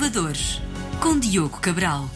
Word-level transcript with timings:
Inovadores, 0.00 0.62
com 0.98 1.18
Diogo 1.18 1.60
Cabral. 1.60 2.08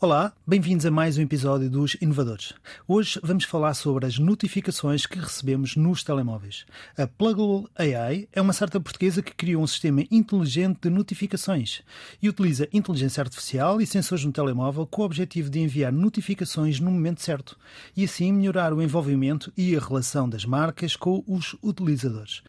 Olá, 0.00 0.32
bem-vindos 0.46 0.86
a 0.86 0.92
mais 0.92 1.18
um 1.18 1.22
episódio 1.22 1.68
dos 1.68 1.96
Inovadores. 2.00 2.54
Hoje 2.86 3.18
vamos 3.20 3.42
falar 3.42 3.74
sobre 3.74 4.06
as 4.06 4.16
notificações 4.16 5.06
que 5.06 5.18
recebemos 5.18 5.74
nos 5.74 6.04
telemóveis. 6.04 6.64
A 6.96 7.08
Pluggable 7.08 7.66
AI 7.76 8.28
é 8.32 8.40
uma 8.40 8.52
startup 8.52 8.84
portuguesa 8.84 9.22
que 9.22 9.34
criou 9.34 9.60
um 9.60 9.66
sistema 9.66 10.04
inteligente 10.08 10.82
de 10.82 10.88
notificações 10.88 11.82
e 12.22 12.28
utiliza 12.28 12.68
inteligência 12.72 13.20
artificial 13.20 13.80
e 13.80 13.86
sensores 13.88 14.24
no 14.24 14.30
telemóvel 14.30 14.86
com 14.86 15.02
o 15.02 15.04
objetivo 15.04 15.50
de 15.50 15.58
enviar 15.58 15.92
notificações 15.92 16.78
no 16.78 16.92
momento 16.92 17.20
certo 17.20 17.58
e 17.96 18.04
assim 18.04 18.32
melhorar 18.32 18.72
o 18.72 18.80
envolvimento 18.80 19.52
e 19.56 19.74
a 19.74 19.80
relação 19.80 20.28
das 20.28 20.44
marcas 20.44 20.94
com 20.94 21.24
os 21.26 21.56
utilizadores. 21.60 22.42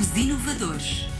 Os 0.00 0.16
Inovadores. 0.16 1.15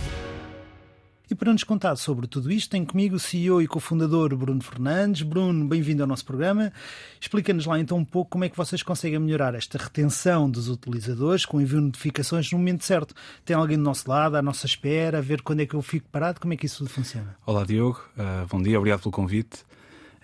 E 1.29 1.35
para 1.35 1.53
nos 1.53 1.65
contar 1.65 1.97
sobre 1.97 2.29
tudo 2.29 2.53
isto, 2.53 2.71
tenho 2.71 2.87
comigo 2.87 3.17
o 3.17 3.19
CEO 3.19 3.61
e 3.61 3.67
cofundador 3.67 4.37
Bruno 4.37 4.63
Fernandes. 4.63 5.23
Bruno, 5.23 5.67
bem-vindo 5.67 6.05
ao 6.05 6.07
nosso 6.07 6.25
programa. 6.25 6.73
Explica-nos 7.21 7.67
lá 7.67 7.81
então 7.81 7.99
um 7.99 8.05
pouco 8.05 8.31
como 8.31 8.45
é 8.45 8.49
que 8.49 8.57
vocês 8.57 8.81
conseguem 8.81 9.19
melhorar 9.19 9.53
esta 9.57 9.77
retenção 9.77 10.49
dos 10.49 10.69
utilizadores 10.69 11.45
com 11.45 11.61
envio 11.61 11.81
de 11.81 11.87
notificações 11.87 12.53
no 12.53 12.59
momento 12.59 12.85
certo. 12.85 13.13
Tem 13.45 13.57
alguém 13.57 13.77
do 13.77 13.83
nosso 13.83 14.09
lado, 14.09 14.37
à 14.37 14.43
nossa 14.43 14.67
espera, 14.67 15.19
a 15.19 15.21
ver 15.21 15.43
quando 15.43 15.63
é 15.63 15.67
que 15.67 15.75
eu 15.75 15.83
fico 15.83 16.09
parado? 16.11 16.41
Como 16.41 16.55
é 16.55 16.57
que 16.57 16.67
isso 16.67 16.79
tudo 16.79 16.91
funciona? 16.91 17.37
Olá, 17.45 17.65
Diogo. 17.65 18.01
Uh, 18.17 18.47
bom 18.49 18.63
dia, 18.63 18.79
obrigado 18.79 19.01
pelo 19.01 19.11
convite. 19.11 19.65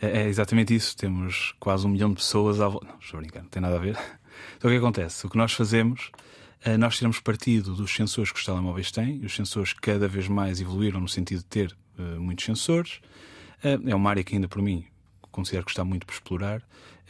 É, 0.01 0.23
é, 0.23 0.29
exatamente 0.29 0.73
isso. 0.73 0.97
Temos 0.97 1.53
quase 1.59 1.85
um 1.85 1.91
milhão 1.91 2.11
de 2.11 2.17
pessoas 2.17 2.61
à 2.61 2.69
volta. 2.69 2.87
Não, 2.87 2.99
estou 3.01 3.19
a 3.19 3.21
brincar, 3.21 3.43
não 3.43 3.49
tem 3.49 3.61
nada 3.61 3.75
a 3.75 3.81
ver. 3.81 3.99
Então 4.57 4.71
o 4.71 4.73
que 4.73 4.79
acontece? 4.79 5.27
O 5.27 5.29
que 5.31 5.37
nós 5.37 5.53
fazemos 5.53 6.11
nós 6.79 6.97
tiramos 6.97 7.19
partido 7.19 7.75
dos 7.75 7.93
sensores 7.93 8.31
que 8.31 8.39
os 8.39 8.45
telemóveis 8.45 8.93
têm, 8.93 9.17
e 9.23 9.27
os 9.27 9.35
sensores 9.35 9.73
cada 9.73 10.07
vez 10.07 10.29
mais 10.29 10.61
evoluíram 10.61 11.01
no 11.01 11.09
sentido 11.09 11.39
de 11.39 11.47
ter 11.47 11.77
uh, 11.99 12.21
muitos 12.21 12.45
sensores. 12.45 13.01
Uh, 13.65 13.89
é 13.89 13.95
uma 13.95 14.11
área 14.11 14.23
que 14.23 14.35
ainda 14.35 14.49
por 14.49 14.63
mim 14.63 14.85
considero 15.31 15.65
que 15.65 15.71
está 15.71 15.85
muito 15.85 16.07
por 16.07 16.13
explorar. 16.13 16.61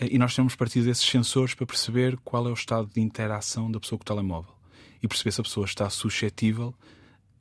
Uh, 0.00 0.08
e 0.10 0.18
nós 0.18 0.32
tiramos 0.32 0.54
partido 0.54 0.86
desses 0.86 1.04
sensores 1.04 1.54
para 1.54 1.66
perceber 1.66 2.16
qual 2.24 2.46
é 2.46 2.50
o 2.50 2.54
estado 2.54 2.88
de 2.92 3.00
interação 3.00 3.70
da 3.70 3.78
pessoa 3.78 3.98
com 3.98 4.04
o 4.04 4.06
telemóvel 4.06 4.54
e 5.02 5.08
perceber 5.08 5.32
se 5.32 5.40
a 5.40 5.44
pessoa 5.44 5.66
está 5.66 5.90
suscetível 5.90 6.74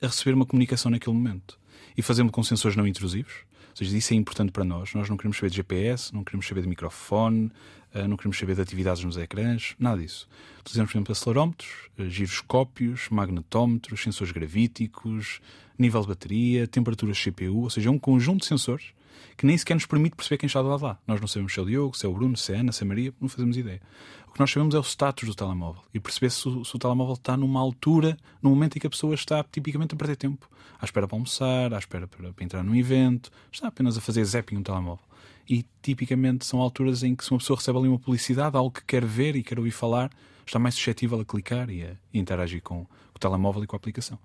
a 0.00 0.06
receber 0.06 0.34
uma 0.34 0.44
comunicação 0.44 0.90
naquele 0.90 1.14
momento. 1.16 1.58
E 1.96 2.02
fazemos 2.02 2.32
com 2.32 2.42
sensores 2.42 2.76
não 2.76 2.86
intrusivos, 2.86 3.32
ou 3.70 3.76
seja, 3.76 3.96
isso 3.96 4.12
é 4.12 4.16
importante 4.16 4.52
para 4.52 4.64
nós. 4.64 4.92
Nós 4.94 5.08
não 5.08 5.16
queremos 5.16 5.36
saber 5.36 5.50
de 5.50 5.56
GPS, 5.56 6.12
não 6.12 6.24
queremos 6.24 6.46
saber 6.46 6.62
de 6.62 6.68
microfone, 6.68 7.50
eh, 7.50 7.81
não 8.08 8.16
queremos 8.16 8.38
saber 8.38 8.54
de 8.54 8.62
atividades 8.62 9.04
nos 9.04 9.16
ecrãs, 9.16 9.74
nada 9.78 10.00
disso. 10.00 10.28
Utilizamos, 10.60 10.90
por 10.90 10.96
exemplo, 10.96 11.12
acelerómetros, 11.12 11.70
eh, 11.98 12.08
giroscópios, 12.08 13.08
magnetómetros, 13.10 14.02
sensores 14.02 14.32
gravíticos, 14.32 15.40
nível 15.78 16.00
de 16.02 16.08
bateria, 16.08 16.66
temperaturas 16.66 17.22
CPU, 17.22 17.62
ou 17.62 17.70
seja, 17.70 17.88
é 17.88 17.92
um 17.92 17.98
conjunto 17.98 18.40
de 18.40 18.46
sensores 18.46 18.92
que 19.36 19.46
nem 19.46 19.56
sequer 19.56 19.74
nos 19.74 19.86
permite 19.86 20.16
perceber 20.16 20.38
quem 20.38 20.46
está 20.46 20.62
do 20.62 20.68
lado 20.68 20.78
de 20.78 20.84
lá. 20.84 20.98
Nós 21.06 21.20
não 21.20 21.28
sabemos 21.28 21.52
se 21.52 21.58
é 21.58 21.62
o 21.62 21.66
Diogo, 21.66 21.96
se 21.96 22.06
é 22.06 22.08
o 22.08 22.12
Bruno, 22.12 22.36
se 22.36 22.52
é 22.52 22.56
a 22.56 22.60
Ana, 22.60 22.72
se 22.72 22.82
é 22.82 22.84
a 22.84 22.88
Maria, 22.88 23.14
não 23.20 23.28
fazemos 23.28 23.56
ideia. 23.56 23.80
O 24.28 24.32
que 24.32 24.40
nós 24.40 24.50
sabemos 24.50 24.74
é 24.74 24.78
o 24.78 24.82
status 24.82 25.28
do 25.28 25.34
telemóvel 25.34 25.82
e 25.92 26.00
perceber 26.00 26.30
se 26.30 26.48
o, 26.48 26.64
se 26.64 26.74
o 26.74 26.78
telemóvel 26.78 27.14
está 27.14 27.36
numa 27.36 27.60
altura, 27.60 28.16
no 28.40 28.50
momento 28.50 28.76
em 28.76 28.80
que 28.80 28.86
a 28.86 28.90
pessoa 28.90 29.14
está 29.14 29.42
tipicamente 29.44 29.94
a 29.94 29.98
perder 29.98 30.16
tempo, 30.16 30.48
à 30.80 30.84
espera 30.84 31.06
para 31.06 31.16
almoçar, 31.16 31.74
à 31.74 31.78
espera 31.78 32.06
para, 32.06 32.32
para 32.32 32.44
entrar 32.44 32.62
num 32.62 32.74
evento, 32.74 33.30
está 33.50 33.68
apenas 33.68 33.98
a 33.98 34.00
fazer 34.00 34.24
zapping 34.24 34.56
no 34.56 34.62
telemóvel. 34.62 35.04
E 35.52 35.66
tipicamente 35.82 36.46
são 36.46 36.62
alturas 36.62 37.02
em 37.02 37.14
que 37.14 37.22
se 37.22 37.30
uma 37.30 37.38
pessoa 37.38 37.58
recebe 37.58 37.78
ali 37.78 37.86
uma 37.86 37.98
publicidade, 37.98 38.56
algo 38.56 38.70
que 38.70 38.82
quer 38.86 39.04
ver 39.04 39.36
e 39.36 39.42
quer 39.42 39.58
ouvir 39.58 39.70
falar, 39.70 40.10
está 40.46 40.58
mais 40.58 40.74
suscetível 40.74 41.20
a 41.20 41.24
clicar 41.26 41.68
e 41.68 41.84
a 41.84 41.94
interagir 42.14 42.62
com 42.62 42.86
o 43.14 43.18
telemóvel 43.18 43.62
e 43.62 43.66
com 43.66 43.76
a 43.76 43.78
aplicação. 43.78 44.18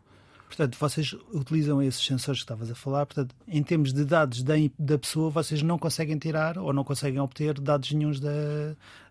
Portanto, 0.48 0.78
vocês 0.80 1.14
utilizam 1.34 1.82
esses 1.82 2.02
sensores 2.02 2.40
que 2.40 2.46
estavas 2.46 2.72
a 2.72 2.76
falar. 2.76 3.06
Portanto, 3.06 3.36
em 3.46 3.62
termos 3.62 3.92
de 3.92 4.06
dados 4.06 4.42
da, 4.42 4.54
da 4.80 4.98
pessoa, 4.98 5.30
vocês 5.30 5.62
não 5.62 5.78
conseguem 5.78 6.18
tirar 6.18 6.58
ou 6.58 6.72
não 6.72 6.86
conseguem 6.86 7.20
obter 7.20 7.60
dados 7.60 7.92
nenhums 7.92 8.22
da, 8.22 8.30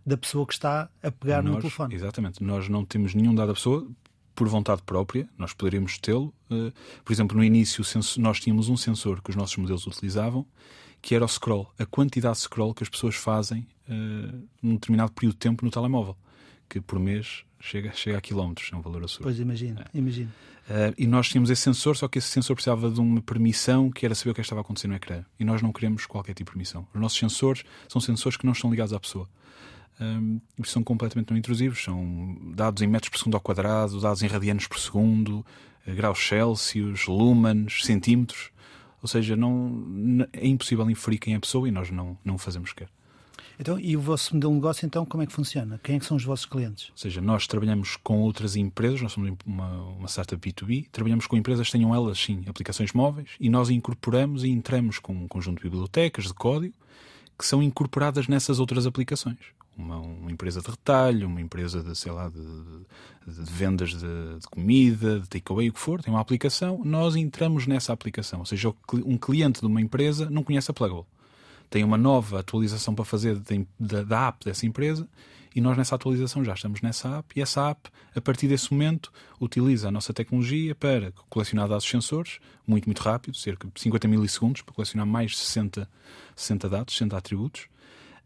da 0.07 0.17
pessoa 0.17 0.47
que 0.47 0.55
está 0.55 0.89
a 1.03 1.11
pegar 1.11 1.43
nós, 1.43 1.57
no 1.57 1.61
telefone. 1.61 1.95
Exatamente. 1.95 2.43
Nós 2.43 2.67
não 2.67 2.83
temos 2.83 3.15
nenhum 3.15 3.35
dado 3.35 3.49
da 3.49 3.55
pessoa 3.55 3.87
por 4.37 4.47
vontade 4.49 4.83
própria. 4.83 5.29
Nós 5.37 5.53
poderíamos 5.53 5.99
tê-lo. 5.99 6.33
Uh, 6.51 6.73
por 7.05 7.13
exemplo, 7.13 7.37
no 7.37 7.43
início 7.43 7.83
nós 8.19 8.39
tínhamos 8.39 8.69
um 8.69 8.77
sensor 8.77 9.21
que 9.23 9.31
os 9.31 9.37
nossos 9.37 9.57
modelos 9.57 9.87
utilizavam, 9.87 10.47
que 11.03 11.15
era 11.15 11.25
o 11.25 11.29
scroll, 11.29 11.69
a 11.79 11.87
quantidade 11.87 12.37
de 12.37 12.43
scroll 12.43 12.75
que 12.75 12.85
as 12.85 12.89
pessoas 12.89 13.17
fazem 13.17 13.67
uh, 13.89 14.49
num 14.63 14.75
determinado 14.75 15.11
período 15.13 15.33
de 15.33 15.39
tempo 15.39 15.65
no 15.65 15.71
telemóvel, 15.71 16.17
que 16.69 16.81
por 16.81 17.01
mês 17.01 17.45
chega, 17.59 17.91
chega 17.97 18.19
a 18.19 18.21
quilómetros, 18.21 18.71
é 18.73 18.77
um 18.77 18.83
valor 18.83 19.03
absurdo. 19.03 19.25
Pois 19.25 19.41
imagino, 19.41 19.81
é. 19.81 19.85
imagino. 19.95 20.31
Uh, 20.69 20.93
e 20.99 21.07
nós 21.07 21.29
tínhamos 21.29 21.49
esse 21.49 21.63
sensor, 21.63 21.97
só 21.97 22.07
que 22.07 22.19
esse 22.19 22.29
sensor 22.29 22.55
precisava 22.55 22.91
de 22.91 23.01
uma 23.01 23.23
permissão 23.23 23.91
que 23.91 24.05
era 24.05 24.15
saber 24.15 24.33
o 24.33 24.35
que 24.35 24.41
estava 24.41 24.61
acontecendo 24.61 24.91
no 24.91 24.97
ecrã. 24.97 25.25
E 25.41 25.45
nós 25.45 25.63
não 25.63 25.73
queremos 25.73 26.05
qualquer 26.07 26.35
tipo 26.35 26.51
de 26.51 26.55
permissão. 26.55 26.87
Os 26.93 27.01
nossos 27.01 27.19
sensores 27.19 27.65
são 27.89 28.01
sensores 28.01 28.37
que 28.37 28.45
não 28.45 28.53
estão 28.53 28.69
ligados 28.69 28.93
à 28.93 29.01
pessoa. 29.01 29.29
Um, 30.01 30.41
são 30.65 30.83
completamente 30.83 31.31
não 31.31 31.39
intrusivos, 31.39 31.83
são 31.83 32.37
dados 32.55 32.83
em 32.83 32.87
metros 32.87 33.09
por 33.09 33.19
segundo 33.19 33.35
ao 33.35 33.41
quadrado, 33.41 34.01
dados 34.01 34.23
em 34.23 34.27
radianos 34.27 34.67
por 34.67 34.79
segundo, 34.79 35.45
uh, 35.87 35.95
graus 35.95 36.19
Celsius, 36.19 37.07
lumens, 37.07 37.85
centímetros. 37.85 38.51
Ou 39.01 39.09
seja, 39.09 39.37
não, 39.37 40.27
é 40.33 40.47
impossível 40.47 40.89
inferir 40.91 41.19
quem 41.19 41.35
é 41.35 41.37
a 41.37 41.41
pessoa 41.41 41.69
e 41.69 41.71
nós 41.71 41.91
não, 41.91 42.19
não 42.25 42.37
fazemos 42.37 42.71
sequer. 42.71 42.89
Então, 43.59 43.81
e 43.81 43.97
o 43.97 44.01
vosso 44.01 44.35
modelo 44.35 44.53
de 44.53 44.57
negócio, 44.57 44.85
então, 44.85 45.07
como 45.07 45.23
é 45.23 45.27
que 45.27 45.33
funciona? 45.33 45.81
Quem 45.83 45.97
é 45.97 45.99
que 45.99 46.05
são 46.05 46.17
os 46.17 46.25
vossos 46.25 46.45
clientes? 46.45 46.91
Ou 46.91 46.97
seja, 46.97 47.23
nós 47.23 47.47
trabalhamos 47.47 47.97
com 47.97 48.21
outras 48.21 48.55
empresas, 48.55 49.01
nós 49.01 49.13
somos 49.13 49.33
uma, 49.47 49.83
uma 49.93 50.09
startup 50.09 50.39
B2B, 50.39 50.89
trabalhamos 50.93 51.27
com 51.27 51.37
empresas 51.37 51.67
que 51.67 51.73
tenham 51.73 51.95
elas, 51.95 52.19
sim, 52.19 52.45
aplicações 52.47 52.93
móveis 52.93 53.31
e 53.41 53.49
nós 53.49 53.71
incorporamos 53.71 54.45
e 54.45 54.51
entramos 54.51 54.99
com 54.99 55.15
um 55.15 55.27
conjunto 55.27 55.59
de 55.59 55.71
bibliotecas 55.71 56.27
de 56.27 56.35
código 56.35 56.75
que 57.39 57.47
são 57.47 57.63
incorporadas 57.63 58.29
nessas 58.29 58.59
outras 58.59 58.87
aplicações. 58.87 59.39
Uma, 59.77 59.99
uma 59.99 60.33
empresa 60.33 60.63
de 60.63 60.71
retalho, 60.71 61.27
uma 61.27 61.41
empresa 61.41 61.83
de, 61.83 61.95
sei 61.95 62.11
lá, 62.11 62.31
de, 62.31 62.41
de, 62.41 63.45
de 63.45 63.51
vendas 63.51 63.91
de, 63.91 63.99
de, 64.39 64.47
comida, 64.51 65.21
de 65.21 65.29
takeaway, 65.29 65.69
o 65.69 65.73
que 65.73 65.79
for, 65.79 66.03
tem 66.03 66.13
uma 66.13 66.21
aplicação, 66.21 66.81
nós 66.83 67.15
entramos 67.15 67.67
nessa 67.67 67.93
aplicação. 67.93 68.39
Ou 68.39 68.47
seja, 68.47 68.73
um 69.05 69.19
cliente 69.19 69.61
de 69.61 69.67
uma 69.67 69.81
empresa 69.81 70.31
não 70.31 70.43
conhece 70.43 70.71
a 70.71 70.75
Plugable 70.75 71.05
tem 71.69 71.85
uma 71.85 71.97
nova 71.97 72.41
atualização 72.41 72.95
para 72.95 73.05
fazer 73.05 73.41
da 73.79 74.29
app 74.29 74.45
dessa 74.45 74.67
empresa 74.67 75.09
e 75.55 75.61
nós 75.61 75.77
nessa 75.77 75.95
atualização 75.95 76.45
já 76.45 76.53
estamos 76.53 76.83
nessa 76.83 77.19
app 77.19 77.33
e 77.35 77.43
essa 77.43 77.71
app, 77.71 77.91
a 78.15 78.21
partir 78.21 78.47
desse 78.47 78.71
momento, 78.73 79.11
utiliza 79.41 79.89
a 79.89 79.91
nossa 79.91 80.13
tecnologia 80.13 80.75
para 80.75 81.13
colecionar 81.31 81.67
dados 81.67 81.89
sensores, 81.89 82.39
muito, 82.67 82.85
muito 82.85 83.01
rápido, 83.01 83.37
cerca 83.37 83.67
de 83.67 83.81
50 83.81 84.07
milissegundos, 84.07 84.63
para 84.63 84.75
colecionar 84.75 85.07
mais 85.07 85.31
de 85.31 85.39
60, 85.39 85.89
60 86.35 86.69
dados, 86.69 86.95
60 86.95 87.17
atributos, 87.17 87.69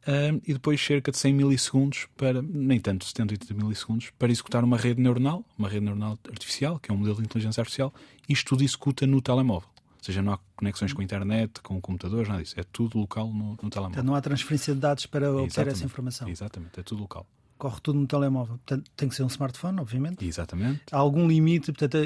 um, 0.06 0.40
e 0.46 0.52
depois 0.52 0.80
cerca 0.80 1.10
de 1.10 1.18
100 1.18 1.34
milissegundos 1.34 2.06
para, 2.16 2.40
nem 2.42 2.80
tanto, 2.80 3.04
70, 3.04 3.34
80 3.34 3.54
milissegundos, 3.54 4.10
para 4.18 4.30
executar 4.30 4.64
uma 4.64 4.76
rede 4.76 5.00
neuronal, 5.00 5.44
uma 5.58 5.68
rede 5.68 5.84
neuronal 5.84 6.18
artificial, 6.28 6.78
que 6.78 6.90
é 6.90 6.94
um 6.94 6.96
modelo 6.96 7.16
de 7.16 7.24
inteligência 7.24 7.60
artificial, 7.60 7.92
isto 8.28 8.48
tudo 8.48 8.64
executa 8.64 9.06
no 9.06 9.20
telemóvel. 9.20 9.68
Ou 9.98 10.04
seja, 10.04 10.22
não 10.22 10.32
há 10.32 10.38
conexões 10.56 10.94
com 10.94 11.02
a 11.02 11.04
internet, 11.04 11.60
com 11.60 11.78
computadores, 11.78 12.26
nada 12.26 12.42
disso. 12.42 12.58
É 12.58 12.62
tudo 12.62 12.98
local 12.98 13.28
no, 13.28 13.50
no 13.62 13.70
telemóvel. 13.70 13.90
Então 13.90 14.04
não 14.04 14.14
há 14.14 14.20
transferência 14.20 14.74
de 14.74 14.80
dados 14.80 15.04
para 15.04 15.30
obter 15.30 15.68
essa 15.68 15.84
informação. 15.84 16.26
Exatamente, 16.28 16.80
é 16.80 16.82
tudo 16.82 17.02
local. 17.02 17.26
Corre 17.60 17.78
tudo 17.82 17.98
no 18.00 18.06
telemóvel. 18.06 18.56
Portanto, 18.56 18.90
tem 18.96 19.06
que 19.06 19.14
ser 19.14 19.22
um 19.22 19.26
smartphone, 19.26 19.80
obviamente. 19.80 20.24
Exatamente. 20.24 20.80
Há 20.90 20.96
algum 20.96 21.28
limite? 21.28 21.70
Portanto, 21.70 21.98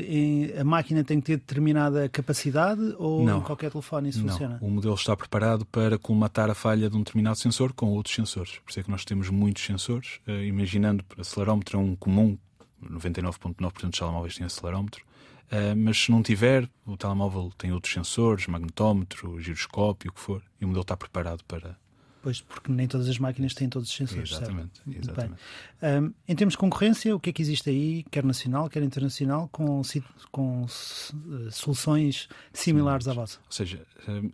a 0.61 0.65
máquina 0.65 1.05
tem 1.05 1.21
que 1.21 1.27
ter 1.27 1.37
determinada 1.37 2.09
capacidade 2.09 2.83
ou 2.99 3.25
não. 3.25 3.39
em 3.39 3.41
qualquer 3.41 3.71
telefone 3.71 4.09
isso 4.09 4.19
não. 4.19 4.31
funciona? 4.31 4.59
O 4.61 4.69
modelo 4.69 4.97
está 4.97 5.17
preparado 5.17 5.65
para 5.67 5.97
colmatar 5.97 6.51
a 6.51 6.57
falha 6.57 6.91
de 6.91 6.97
um 6.97 7.05
determinado 7.05 7.39
sensor 7.39 7.73
com 7.73 7.87
outros 7.91 8.13
sensores. 8.17 8.59
Por 8.65 8.71
isso 8.71 8.81
é 8.81 8.83
que 8.83 8.91
nós 8.91 9.05
temos 9.05 9.31
muitos 9.31 9.65
sensores. 9.65 10.19
Uh, 10.27 10.43
imaginando, 10.43 11.05
acelerómetro 11.17 11.79
é 11.79 11.81
um 11.81 11.95
comum, 11.95 12.37
99,9% 12.83 13.91
dos 13.91 13.99
telemóveis 14.01 14.35
têm 14.37 14.47
acelerómetro. 14.47 15.05
Uh, 15.53 15.77
mas 15.77 15.97
se 16.03 16.11
não 16.11 16.21
tiver, 16.21 16.69
o 16.85 16.97
telemóvel 16.97 17.53
tem 17.57 17.73
outros 17.73 17.93
sensores, 17.93 18.49
magnetómetro, 18.49 19.41
giroscópio, 19.41 20.11
o 20.11 20.15
que 20.15 20.21
for, 20.21 20.43
e 20.61 20.65
o 20.65 20.69
modelo 20.69 20.83
está 20.83 20.97
preparado 20.97 21.45
para. 21.45 21.77
Pois, 22.25 22.41
porque 22.41 22.73
nem 22.73 22.89
todas 22.89 23.07
as 23.07 23.19
máquinas 23.19 23.53
têm 23.53 23.69
todos 23.69 23.87
os 23.87 23.95
sensores. 23.95 24.31
Exatamente. 24.33 24.81
Certo? 24.83 24.99
exatamente. 24.99 25.41
Um, 25.83 26.15
em 26.27 26.35
termos 26.35 26.55
de 26.55 26.59
concorrência, 26.59 27.15
o 27.15 27.21
que 27.21 27.29
é 27.29 27.33
que 27.35 27.43
existe 27.43 27.69
aí, 27.69 28.03
quer 28.11 28.25
nacional, 28.25 28.71
quer 28.71 28.83
internacional, 28.83 29.47
com, 29.53 29.83
com 30.33 30.65
soluções 31.51 32.27
similares 32.51 33.07
à 33.09 33.13
vossa? 33.13 33.41
Ou 33.45 33.53
seja, 33.53 33.87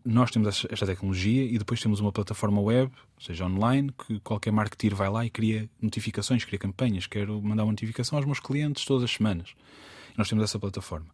nós 0.04 0.30
temos 0.30 0.64
esta 0.70 0.86
tecnologia 0.86 1.42
e 1.42 1.58
depois 1.58 1.80
temos 1.80 1.98
uma 1.98 2.12
plataforma 2.12 2.60
web, 2.60 2.92
ou 3.16 3.24
seja, 3.24 3.44
online, 3.44 3.92
que 4.06 4.20
qualquer 4.20 4.52
marketeer 4.52 4.94
vai 4.94 5.10
lá 5.10 5.26
e 5.26 5.30
cria 5.30 5.68
notificações, 5.82 6.44
cria 6.44 6.60
campanhas. 6.60 7.08
Quero 7.08 7.42
mandar 7.42 7.64
uma 7.64 7.72
notificação 7.72 8.18
aos 8.18 8.24
meus 8.24 8.38
clientes 8.38 8.84
todas 8.84 9.02
as 9.02 9.10
semanas. 9.10 9.52
Nós 10.16 10.28
temos 10.28 10.44
essa 10.44 10.60
plataforma. 10.60 11.08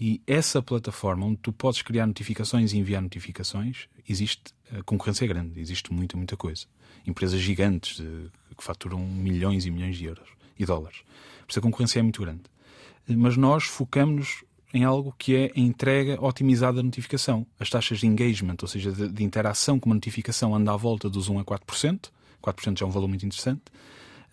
E 0.00 0.22
essa 0.26 0.62
plataforma, 0.62 1.26
onde 1.26 1.36
tu 1.36 1.52
podes 1.52 1.82
criar 1.82 2.06
notificações 2.06 2.72
e 2.72 2.78
enviar 2.78 3.02
notificações, 3.02 3.86
existe 4.08 4.54
a 4.72 4.82
concorrência 4.82 5.26
é 5.26 5.28
grande, 5.28 5.60
existe 5.60 5.92
muita, 5.92 6.16
muita 6.16 6.38
coisa. 6.38 6.64
Empresas 7.06 7.38
gigantes 7.38 7.98
de, 7.98 8.30
que 8.56 8.64
faturam 8.64 9.00
milhões 9.06 9.66
e 9.66 9.70
milhões 9.70 9.98
de 9.98 10.06
euros. 10.06 10.28
e 10.58 10.64
dólares. 10.64 11.00
Por 11.40 11.50
isso 11.50 11.58
a 11.58 11.62
concorrência 11.62 11.98
é 11.98 12.02
muito 12.02 12.22
grande. 12.22 12.42
Mas 13.06 13.36
nós 13.36 13.64
focamos-nos 13.64 14.42
em 14.72 14.84
algo 14.84 15.14
que 15.18 15.34
é 15.34 15.52
a 15.54 15.60
entrega 15.60 16.22
otimizada 16.24 16.76
da 16.76 16.82
notificação. 16.82 17.46
As 17.58 17.68
taxas 17.68 17.98
de 17.98 18.06
engagement, 18.06 18.56
ou 18.62 18.68
seja, 18.68 18.92
de, 18.92 19.08
de 19.08 19.24
interação 19.24 19.78
com 19.78 19.90
uma 19.90 19.96
notificação, 19.96 20.54
anda 20.54 20.72
à 20.72 20.76
volta 20.76 21.10
dos 21.10 21.28
1 21.28 21.40
a 21.40 21.44
4%. 21.44 22.10
4% 22.42 22.78
já 22.78 22.86
é 22.86 22.88
um 22.88 22.92
valor 22.92 23.08
muito 23.08 23.26
interessante. 23.26 23.62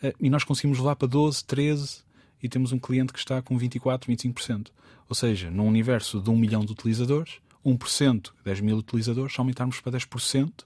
Uh, 0.01 0.13
e 0.19 0.29
nós 0.29 0.43
conseguimos 0.43 0.77
levar 0.77 0.95
para 0.95 1.07
12, 1.07 1.43
13 1.43 2.03
e 2.41 2.47
temos 2.47 2.71
um 2.71 2.79
cliente 2.79 3.11
que 3.11 3.19
está 3.19 3.41
com 3.41 3.57
24, 3.57 4.09
25%. 4.13 4.67
Ou 5.09 5.15
seja, 5.15 5.49
num 5.49 5.67
universo 5.67 6.21
de 6.21 6.29
1 6.29 6.35
milhão 6.35 6.65
de 6.65 6.71
utilizadores, 6.71 7.39
1%, 7.65 8.31
10 8.43 8.61
mil 8.61 8.77
utilizadores, 8.77 9.33
se 9.33 9.39
aumentarmos 9.39 9.79
para 9.79 9.97
10%, 9.97 10.65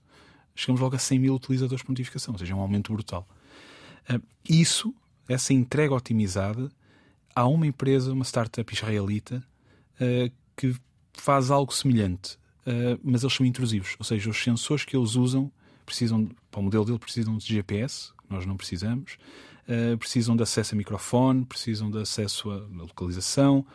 chegamos 0.56 0.82
logo 0.82 0.96
a 0.96 1.00
100 1.00 1.20
mil 1.20 1.36
utilizadores 1.36 1.84
por 1.84 1.92
notificação, 1.92 2.34
ou 2.34 2.40
seja, 2.40 2.54
é 2.54 2.56
um 2.56 2.60
aumento 2.60 2.92
brutal. 2.94 3.28
Uh, 4.10 4.22
isso, 4.48 4.94
essa 5.28 5.54
entrega 5.54 5.94
otimizada, 5.94 6.72
há 7.36 7.48
uma 7.48 7.66
empresa, 7.66 8.14
uma 8.14 8.24
startup 8.24 8.74
israelita, 8.74 9.44
uh, 9.96 10.32
que 10.56 10.76
faz 11.14 11.50
algo 11.50 11.74
semelhante, 11.74 12.38
uh, 12.66 13.00
mas 13.04 13.24
eles 13.24 13.36
são 13.36 13.46
intrusivos, 13.46 13.96
ou 13.98 14.06
seja, 14.06 14.30
os 14.30 14.42
sensores 14.42 14.86
que 14.86 14.96
eles 14.96 15.16
usam 15.16 15.52
precisam, 15.86 16.30
para 16.50 16.60
o 16.60 16.64
modelo 16.64 16.86
dele, 16.86 17.00
precisam 17.00 17.38
de 17.38 17.46
GPS, 17.46 18.12
nós 18.30 18.46
não 18.46 18.56
precisamos, 18.56 19.18
precisam 20.00 20.38
de 20.38 20.44
acesso 20.44 20.74
a 20.74 20.78
microfone, 20.78 21.44
precisam 21.44 21.92
de 21.92 21.98
acesso 21.98 22.50
à 22.50 22.56
localização, 22.56 23.66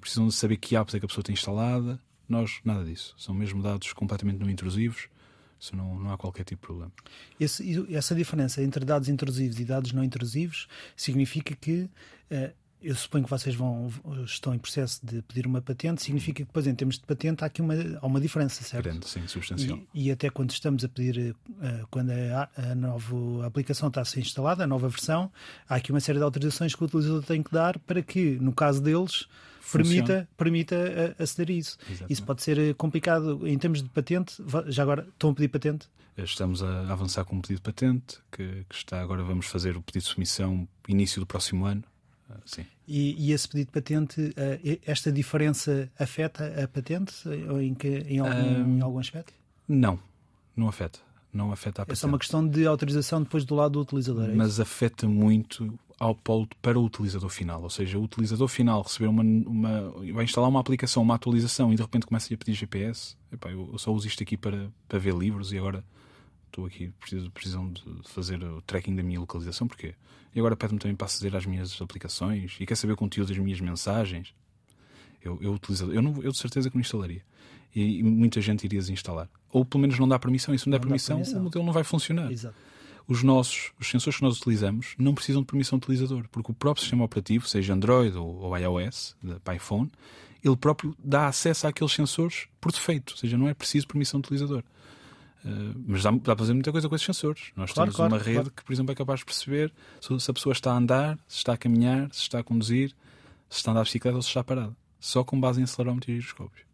precisam 0.00 0.28
de 0.28 0.34
saber 0.34 0.56
que 0.56 0.76
apps 0.76 0.94
é 0.94 0.98
que 0.98 1.04
a 1.04 1.08
pessoa 1.08 1.24
tem 1.24 1.32
instalada. 1.32 1.98
Nós, 2.28 2.60
nada 2.64 2.84
disso. 2.84 3.14
São 3.18 3.34
mesmo 3.34 3.62
dados 3.62 3.92
completamente 3.92 4.38
não 4.38 4.50
intrusivos. 4.50 5.08
Isso 5.58 5.74
não, 5.74 5.98
não 5.98 6.12
há 6.12 6.18
qualquer 6.18 6.44
tipo 6.44 6.60
de 6.60 6.66
problema. 6.66 6.92
Esse, 7.40 7.86
essa 7.94 8.14
diferença 8.14 8.62
entre 8.62 8.84
dados 8.84 9.08
intrusivos 9.08 9.58
e 9.58 9.64
dados 9.64 9.92
não 9.92 10.04
intrusivos 10.04 10.68
significa 10.96 11.54
que 11.54 11.88
eu 12.82 12.94
suponho 12.94 13.24
que 13.24 13.30
vocês 13.30 13.54
vão, 13.54 13.90
estão 14.24 14.54
em 14.54 14.58
processo 14.58 15.04
de 15.04 15.22
pedir 15.22 15.46
uma 15.46 15.60
patente, 15.60 16.02
significa 16.02 16.36
que 16.36 16.44
depois, 16.44 16.66
em 16.66 16.74
termos 16.74 16.98
de 16.98 17.04
patente, 17.04 17.42
há 17.42 17.46
aqui 17.46 17.60
uma, 17.60 17.74
há 18.00 18.06
uma 18.06 18.20
diferença, 18.20 18.62
certo? 18.62 18.84
Grande, 18.84 19.08
sim, 19.08 19.26
substancial. 19.26 19.80
E, 19.94 20.06
e, 20.06 20.10
até 20.12 20.30
quando 20.30 20.50
estamos 20.50 20.84
a 20.84 20.88
pedir, 20.88 21.34
uh, 21.34 21.86
quando 21.90 22.10
a, 22.10 22.48
a 22.56 22.74
nova 22.74 23.46
aplicação 23.46 23.88
está 23.88 24.02
a 24.02 24.04
ser 24.04 24.20
instalada, 24.20 24.64
a 24.64 24.66
nova 24.66 24.88
versão, 24.88 25.32
há 25.68 25.76
aqui 25.76 25.90
uma 25.90 26.00
série 26.00 26.18
de 26.18 26.24
autorizações 26.24 26.74
que 26.74 26.82
o 26.82 26.86
utilizador 26.86 27.22
tem 27.22 27.42
que 27.42 27.50
dar 27.50 27.78
para 27.78 28.02
que, 28.02 28.38
no 28.40 28.52
caso 28.52 28.80
deles, 28.80 29.26
permita, 29.72 30.28
permita 30.36 31.16
aceder 31.18 31.54
a 31.54 31.58
isso. 31.58 31.78
Exatamente. 31.82 32.12
Isso 32.12 32.22
pode 32.22 32.42
ser 32.42 32.74
complicado 32.74 33.46
em 33.46 33.58
termos 33.58 33.82
de 33.82 33.88
patente. 33.88 34.42
Já 34.66 34.82
agora, 34.82 35.06
estão 35.08 35.30
a 35.30 35.34
pedir 35.34 35.48
patente? 35.48 35.88
Estamos 36.16 36.62
a 36.62 36.90
avançar 36.90 37.24
com 37.24 37.36
um 37.36 37.40
pedido 37.40 37.58
de 37.58 37.62
patente, 37.62 38.18
que, 38.32 38.64
que 38.68 38.74
está 38.74 39.00
agora, 39.00 39.22
vamos 39.22 39.46
fazer 39.46 39.76
o 39.76 39.82
pedido 39.82 40.02
de 40.02 40.08
submissão 40.08 40.66
início 40.88 41.20
do 41.20 41.26
próximo 41.26 41.66
ano 41.66 41.84
Sim. 42.44 42.66
E, 42.86 43.28
e, 43.28 43.32
esse 43.32 43.48
pedido 43.48 43.66
de 43.66 43.72
patente, 43.72 44.32
eh, 44.36 44.78
esta 44.84 45.10
diferença 45.10 45.90
afeta 45.98 46.62
a 46.62 46.68
patente 46.68 47.14
em, 47.60 47.74
que, 47.74 47.88
em, 47.88 48.18
algum, 48.20 48.32
um, 48.32 48.78
em 48.78 48.80
algum 48.80 48.98
aspecto? 48.98 49.32
Não, 49.66 49.98
não 50.56 50.68
afeta. 50.68 50.98
Não 51.32 51.52
afeta 51.52 51.82
a 51.82 51.86
patente. 51.86 51.98
É 51.98 52.00
só 52.00 52.06
uma 52.06 52.18
questão 52.18 52.46
de 52.46 52.66
autorização 52.66 53.22
depois 53.22 53.44
do 53.44 53.54
lado 53.54 53.72
do 53.72 53.80
utilizador. 53.80 54.30
É 54.30 54.34
Mas 54.34 54.60
afeta 54.60 55.08
muito 55.08 55.76
ao 55.98 56.14
polo 56.14 56.46
para 56.60 56.78
o 56.78 56.84
utilizador 56.84 57.30
final. 57.30 57.62
Ou 57.62 57.70
seja, 57.70 57.98
o 57.98 58.02
utilizador 58.02 58.48
final 58.48 58.82
receber 58.82 59.06
uma, 59.06 59.22
uma 59.22 59.90
vai 60.12 60.24
instalar 60.24 60.48
uma 60.48 60.60
aplicação, 60.60 61.02
uma 61.02 61.14
atualização 61.14 61.72
e 61.72 61.76
de 61.76 61.82
repente 61.82 62.06
começa 62.06 62.32
a 62.32 62.36
pedir 62.36 62.54
GPS. 62.54 63.16
Epá, 63.32 63.50
eu, 63.50 63.70
eu 63.72 63.78
só 63.78 63.92
uso 63.92 64.06
isto 64.06 64.22
aqui 64.22 64.36
para, 64.36 64.70
para 64.88 64.98
ver 64.98 65.14
livros 65.14 65.52
e 65.52 65.58
agora 65.58 65.84
estou 66.46 66.66
aqui, 66.66 66.92
preciso, 67.00 67.30
precisam 67.30 67.70
de 67.70 67.82
fazer 68.04 68.42
o 68.42 68.62
tracking 68.62 68.94
da 68.94 69.02
minha 69.02 69.20
localização, 69.20 69.66
porque 69.66 69.94
e 70.36 70.38
agora 70.38 70.54
pede-me 70.54 70.78
também 70.78 70.94
para 70.94 71.06
aceder 71.06 71.34
às 71.34 71.46
minhas 71.46 71.80
aplicações 71.80 72.58
e 72.60 72.66
quer 72.66 72.74
saber 72.74 72.92
o 72.92 72.96
conteúdo 72.96 73.28
das 73.28 73.38
minhas 73.38 73.58
mensagens. 73.58 74.34
Eu, 75.24 75.38
eu 75.40 75.54
utilizo, 75.54 75.90
eu, 75.90 76.02
não, 76.02 76.22
eu 76.22 76.30
de 76.30 76.38
certeza 76.38 76.68
que 76.68 76.76
não 76.76 76.82
instalaria. 76.82 77.22
E, 77.74 78.00
e, 78.00 78.02
muita 78.02 78.38
gente 78.42 78.64
iria 78.64 78.78
desinstalar. 78.78 79.30
Ou 79.50 79.64
pelo 79.64 79.80
menos 79.80 79.98
não 79.98 80.06
dá 80.06 80.18
permissão, 80.18 80.54
e 80.54 80.58
se 80.58 80.66
não, 80.66 80.72
não 80.72 80.78
der 80.78 80.86
permissão, 80.86 81.16
permissão, 81.16 81.40
o 81.40 81.44
modelo 81.44 81.64
não 81.64 81.72
vai 81.72 81.84
funcionar. 81.84 82.30
Exato. 82.30 82.54
Os 83.08 83.22
nossos, 83.22 83.72
os 83.78 83.88
sensores 83.88 84.18
que 84.18 84.24
nós 84.24 84.36
utilizamos 84.38 84.94
não 84.98 85.14
precisam 85.14 85.42
de 85.42 85.46
permissão 85.46 85.78
do 85.78 85.84
utilizador, 85.84 86.24
porque 86.30 86.50
o 86.50 86.54
próprio 86.54 86.82
sistema 86.82 87.04
operativo, 87.04 87.46
seja 87.46 87.72
Android 87.72 88.16
ou, 88.16 88.36
ou 88.36 88.58
iOS, 88.58 89.16
para 89.44 89.54
iPhone, 89.54 89.90
ele 90.42 90.56
próprio 90.56 90.96
dá 91.02 91.28
acesso 91.28 91.66
àqueles 91.66 91.92
sensores 91.92 92.48
por 92.60 92.72
defeito, 92.72 93.12
ou 93.12 93.16
seja, 93.16 93.38
não 93.38 93.48
é 93.48 93.54
preciso 93.54 93.86
permissão 93.86 94.20
do 94.20 94.24
utilizador. 94.24 94.62
Uh, 95.44 95.84
mas 95.86 96.02
dá, 96.02 96.10
dá 96.10 96.18
para 96.18 96.36
fazer 96.36 96.54
muita 96.54 96.72
coisa 96.72 96.88
com 96.88 96.94
esses 96.96 97.06
sensores. 97.06 97.52
Nós 97.54 97.72
claro, 97.72 97.92
temos 97.92 97.96
claro, 97.96 98.12
uma 98.12 98.18
rede 98.18 98.34
claro. 98.34 98.50
que, 98.50 98.64
por 98.64 98.72
exemplo, 98.72 98.92
é 98.92 98.94
capaz 98.96 99.20
de 99.20 99.26
perceber 99.26 99.72
se 100.00 100.30
a 100.30 100.34
pessoa 100.34 100.52
está 100.52 100.72
a 100.72 100.76
andar, 100.76 101.16
se 101.28 101.38
está 101.38 101.52
a 101.52 101.56
caminhar, 101.56 102.12
se 102.12 102.22
está 102.22 102.40
a 102.40 102.42
conduzir, 102.42 102.90
se 103.48 103.58
está 103.58 103.70
a 103.70 103.72
andar 103.72 103.82
a 103.82 103.84
bicicleta 103.84 104.16
ou 104.16 104.22
se 104.22 104.28
está 104.28 104.42
parada. 104.42 104.76
Só 104.98 105.22
com 105.22 105.38
base 105.38 105.60
em 105.60 105.64
acelerómetro 105.64 106.10
e 106.10 106.14
giroscópios. 106.14 106.66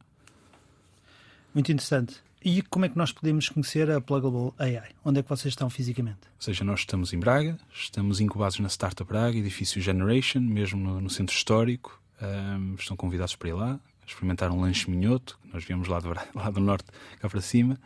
Muito 1.52 1.70
interessante. 1.70 2.22
E 2.44 2.60
como 2.62 2.84
é 2.84 2.88
que 2.88 2.98
nós 2.98 3.12
podemos 3.12 3.48
conhecer 3.48 3.88
a 3.90 4.00
Pluggable 4.00 4.52
AI? 4.58 4.90
Onde 5.04 5.20
é 5.20 5.22
que 5.22 5.28
vocês 5.28 5.52
estão 5.52 5.70
fisicamente? 5.70 6.18
Ou 6.24 6.42
seja, 6.42 6.64
nós 6.64 6.80
estamos 6.80 7.12
em 7.12 7.18
Braga, 7.18 7.56
estamos 7.72 8.20
incubados 8.20 8.58
na 8.58 8.68
Startup 8.68 9.08
Braga, 9.08 9.38
edifício 9.38 9.80
Generation, 9.80 10.40
mesmo 10.40 10.80
no, 10.80 11.00
no 11.00 11.08
centro 11.10 11.34
histórico. 11.34 12.00
Um, 12.20 12.74
estão 12.74 12.96
convidados 12.96 13.36
para 13.36 13.48
ir 13.48 13.52
lá, 13.52 13.80
experimentar 14.06 14.50
um 14.50 14.60
lanche 14.60 14.90
minhoto, 14.90 15.38
nós 15.52 15.64
viemos 15.64 15.88
lá 15.88 16.00
do, 16.00 16.08
lá 16.34 16.50
do 16.50 16.60
norte 16.60 16.86
cá 17.20 17.28
para 17.28 17.40
cima. 17.40 17.78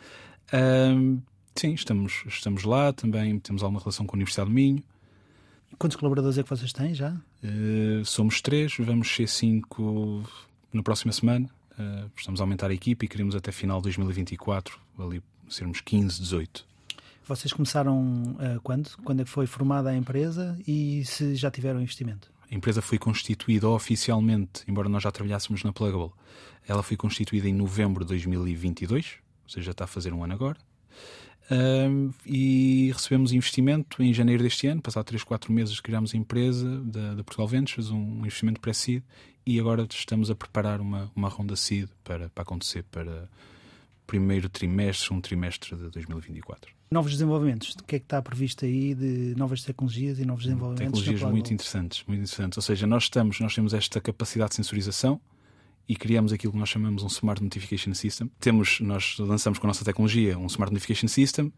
Um, 0.52 1.20
sim, 1.54 1.74
estamos, 1.74 2.24
estamos 2.26 2.64
lá, 2.64 2.92
também 2.92 3.38
temos 3.38 3.62
alguma 3.62 3.80
relação 3.80 4.06
com 4.06 4.16
a 4.16 4.18
Universidade 4.18 4.48
do 4.48 4.54
Minho. 4.54 4.82
Quantos 5.78 5.96
colaboradores 5.96 6.38
é 6.38 6.42
que 6.42 6.48
vocês 6.48 6.72
têm 6.72 6.94
já? 6.94 7.10
Uh, 7.44 8.04
somos 8.04 8.40
três, 8.40 8.74
vamos 8.78 9.14
ser 9.14 9.28
cinco 9.28 10.24
na 10.72 10.82
próxima 10.82 11.12
semana. 11.12 11.50
Uh, 11.78 12.10
estamos 12.16 12.40
a 12.40 12.44
aumentar 12.44 12.70
a 12.70 12.74
equipe 12.74 13.06
e 13.06 13.08
queremos 13.08 13.34
até 13.34 13.52
final 13.52 13.78
de 13.78 13.84
2024 13.84 14.78
ali 14.98 15.22
sermos 15.48 15.80
15, 15.80 16.20
18. 16.20 16.66
Vocês 17.26 17.52
começaram 17.52 18.36
uh, 18.38 18.60
quando? 18.62 18.90
Quando 19.04 19.20
é 19.20 19.24
que 19.24 19.30
foi 19.30 19.46
formada 19.46 19.90
a 19.90 19.96
empresa 19.96 20.58
e 20.66 21.04
se 21.04 21.34
já 21.34 21.50
tiveram 21.50 21.80
investimento? 21.80 22.30
A 22.50 22.54
empresa 22.54 22.80
foi 22.80 22.98
constituída 22.98 23.68
oficialmente, 23.68 24.62
embora 24.68 24.88
nós 24.88 25.02
já 25.02 25.10
trabalhássemos 25.10 25.64
na 25.64 25.72
Plugable. 25.72 26.12
Ela 26.66 26.82
foi 26.82 26.96
constituída 26.96 27.48
em 27.48 27.54
novembro 27.54 28.04
de 28.04 28.08
2022 28.10 29.26
ou 29.46 29.50
seja, 29.50 29.66
já 29.66 29.70
está 29.70 29.84
a 29.84 29.86
fazer 29.86 30.12
um 30.12 30.22
ano 30.24 30.34
agora. 30.34 30.58
Um, 31.48 32.10
e 32.24 32.90
recebemos 32.92 33.32
investimento 33.32 34.02
em 34.02 34.12
janeiro 34.12 34.42
deste 34.42 34.66
ano, 34.66 34.82
passado 34.82 35.04
3, 35.04 35.22
4 35.22 35.52
meses 35.52 35.78
criámos 35.80 36.12
a 36.12 36.16
empresa 36.16 36.80
da, 36.80 37.14
da 37.14 37.24
Portugal 37.24 37.46
Ventures, 37.46 37.90
um 37.90 38.18
investimento 38.20 38.60
pré-seed, 38.60 39.02
e 39.46 39.60
agora 39.60 39.86
estamos 39.88 40.28
a 40.28 40.34
preparar 40.34 40.80
uma, 40.80 41.10
uma 41.14 41.28
ronda 41.28 41.54
seed 41.54 41.88
para, 42.02 42.28
para 42.30 42.42
acontecer 42.42 42.82
para 42.90 43.28
primeiro 44.06 44.48
trimestre, 44.48 45.12
um 45.14 45.20
trimestre 45.20 45.76
de 45.76 45.88
2024. 45.90 46.74
Novos 46.90 47.12
desenvolvimentos, 47.12 47.74
o 47.74 47.84
que 47.84 47.96
é 47.96 47.98
que 47.98 48.04
está 48.04 48.22
previsto 48.22 48.64
aí 48.64 48.94
de 48.94 49.34
novas 49.36 49.62
tecnologias 49.62 50.18
e 50.18 50.24
novos 50.24 50.44
desenvolvimentos? 50.44 51.00
Tecnologias 51.00 51.32
muito 51.32 51.52
interessantes, 51.52 52.04
muito 52.06 52.20
interessantes. 52.20 52.56
Ou 52.56 52.62
seja, 52.62 52.86
nós 52.86 53.04
estamos, 53.04 53.40
nós 53.40 53.54
temos 53.54 53.74
esta 53.74 54.00
capacidade 54.00 54.50
de 54.50 54.56
sensorização, 54.56 55.20
e 55.88 55.94
criamos 55.94 56.32
aquilo 56.32 56.52
que 56.52 56.58
nós 56.58 56.68
chamamos 56.68 57.02
um 57.02 57.06
Smart 57.06 57.42
Notification 57.42 57.94
System. 57.94 58.30
Temos, 58.40 58.80
nós 58.80 59.16
lançamos 59.18 59.58
com 59.58 59.66
a 59.66 59.68
nossa 59.68 59.84
tecnologia 59.84 60.38
um 60.38 60.46
Smart 60.46 60.72
Notification 60.72 61.08
System 61.08 61.52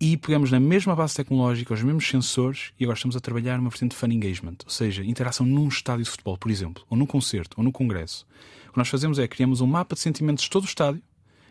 e 0.00 0.16
pegamos 0.16 0.50
na 0.50 0.58
mesma 0.58 0.96
base 0.96 1.14
tecnológica, 1.14 1.74
os 1.74 1.82
mesmos 1.82 2.08
sensores 2.08 2.72
e 2.78 2.84
agora 2.84 2.96
estamos 2.96 3.16
a 3.16 3.20
trabalhar 3.20 3.58
uma 3.58 3.68
vertente 3.68 3.90
de 3.90 3.96
Fun 3.96 4.06
Engagement, 4.06 4.56
ou 4.64 4.70
seja, 4.70 5.04
interação 5.04 5.44
num 5.44 5.68
estádio 5.68 6.04
de 6.04 6.10
futebol, 6.10 6.38
por 6.38 6.50
exemplo, 6.50 6.84
ou 6.88 6.96
num 6.96 7.06
concerto, 7.06 7.56
ou 7.58 7.64
num 7.64 7.72
congresso. 7.72 8.26
O 8.68 8.72
que 8.72 8.78
nós 8.78 8.88
fazemos 8.88 9.18
é 9.18 9.28
criamos 9.28 9.60
um 9.60 9.66
mapa 9.66 9.94
de 9.94 10.00
sentimentos 10.00 10.44
de 10.44 10.50
todo 10.50 10.62
o 10.62 10.66
estádio, 10.66 11.02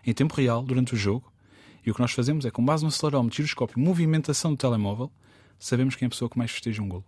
em 0.05 0.13
tempo 0.13 0.33
real, 0.35 0.63
durante 0.63 0.93
o 0.93 0.97
jogo, 0.97 1.31
e 1.85 1.91
o 1.91 1.93
que 1.93 2.01
nós 2.01 2.11
fazemos 2.11 2.45
é, 2.45 2.51
com 2.51 2.63
base 2.63 2.83
no 2.83 2.89
acelerómetro, 2.89 3.37
giroscópio, 3.37 3.79
movimentação 3.79 4.51
do 4.51 4.57
telemóvel, 4.57 5.11
sabemos 5.59 5.95
quem 5.95 6.05
é 6.05 6.07
a 6.07 6.09
pessoa 6.09 6.29
que 6.29 6.37
mais 6.37 6.49
festeja 6.49 6.81
um 6.81 6.87
golo. 6.87 7.05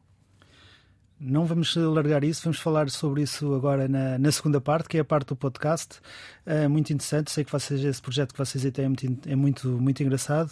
Não 1.23 1.45
vamos 1.45 1.75
largar 1.75 2.23
isso, 2.23 2.41
vamos 2.43 2.57
falar 2.57 2.89
sobre 2.89 3.21
isso 3.21 3.53
agora 3.53 3.87
na, 3.87 4.17
na 4.17 4.31
segunda 4.31 4.59
parte, 4.59 4.89
que 4.89 4.97
é 4.97 5.01
a 5.01 5.05
parte 5.05 5.27
do 5.27 5.35
podcast. 5.35 5.99
Uh, 6.47 6.67
muito 6.67 6.91
interessante, 6.91 7.29
sei 7.29 7.43
que 7.43 7.51
vocês, 7.51 7.83
esse 7.85 8.01
projeto 8.01 8.33
que 8.33 8.39
vocês 8.39 8.63
têm 8.73 8.85
é 8.85 8.87
muito, 8.87 9.29
é 9.29 9.35
muito, 9.35 9.67
muito 9.67 10.01
engraçado. 10.01 10.51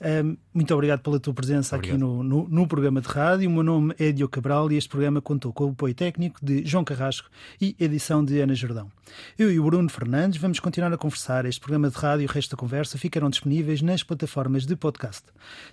Uh, 0.00 0.36
muito 0.52 0.74
obrigado 0.74 1.00
pela 1.00 1.20
tua 1.20 1.32
presença 1.32 1.76
obrigado. 1.76 1.94
aqui 1.94 2.04
no, 2.04 2.24
no, 2.24 2.48
no, 2.48 2.66
programa 2.66 3.00
de 3.00 3.06
rádio. 3.06 3.48
O 3.48 3.52
meu 3.52 3.62
nome 3.62 3.94
é 3.96 4.10
Diogo 4.10 4.32
Cabral 4.32 4.72
e 4.72 4.76
este 4.76 4.88
programa 4.88 5.20
contou 5.20 5.52
com 5.52 5.66
o 5.66 5.70
apoio 5.70 5.94
técnico 5.94 6.44
de 6.44 6.66
João 6.66 6.82
Carrasco 6.82 7.30
e 7.60 7.76
edição 7.78 8.24
de 8.24 8.40
Ana 8.40 8.56
Jordão. 8.56 8.90
Eu 9.38 9.52
e 9.52 9.60
o 9.60 9.64
Bruno 9.64 9.88
Fernandes 9.88 10.40
vamos 10.40 10.58
continuar 10.58 10.92
a 10.92 10.98
conversar. 10.98 11.46
Este 11.46 11.60
programa 11.60 11.88
de 11.88 11.96
rádio 11.96 12.24
e 12.24 12.26
o 12.26 12.28
resto 12.28 12.56
da 12.56 12.56
conversa 12.56 12.98
ficarão 12.98 13.30
disponíveis 13.30 13.80
nas 13.80 14.02
plataformas 14.02 14.66
de 14.66 14.74
podcast. 14.74 15.22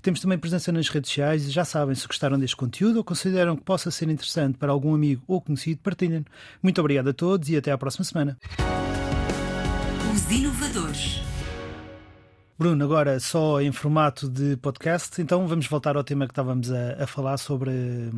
Temos 0.03 0.19
também 0.19 0.37
presença 0.37 0.71
nas 0.71 0.87
redes 0.87 1.09
sociais 1.09 1.47
e 1.47 1.49
já 1.49 1.65
sabem, 1.65 1.95
se 1.95 2.07
gostaram 2.07 2.37
deste 2.37 2.55
conteúdo 2.55 2.97
ou 2.97 3.03
consideram 3.03 3.55
que 3.55 3.63
possa 3.63 3.89
ser 3.89 4.05
interessante 4.05 4.34
interessante 4.35 4.57
para 4.57 4.71
algum 4.71 4.93
amigo 4.93 5.23
ou 5.27 5.41
conhecido, 5.41 5.81
partilhem. 5.81 6.25
Muito 6.61 6.79
obrigado 6.79 7.09
a 7.09 7.13
todos 7.13 7.49
e 7.49 7.57
até 7.57 7.71
à 7.71 7.77
próxima 7.77 8.03
semana. 8.03 8.37
Os 10.13 10.31
inovadores. 10.31 11.21
Bruno, 12.57 12.83
agora 12.85 13.19
só 13.19 13.61
em 13.61 13.71
formato 13.71 14.29
de 14.29 14.55
podcast, 14.57 15.21
então 15.21 15.45
vamos 15.47 15.67
voltar 15.67 15.97
ao 15.97 16.03
tema 16.03 16.25
que 16.25 16.31
estávamos 16.31 16.71
a, 16.71 17.03
a 17.03 17.07
falar 17.07 17.37
sobre 17.37 18.11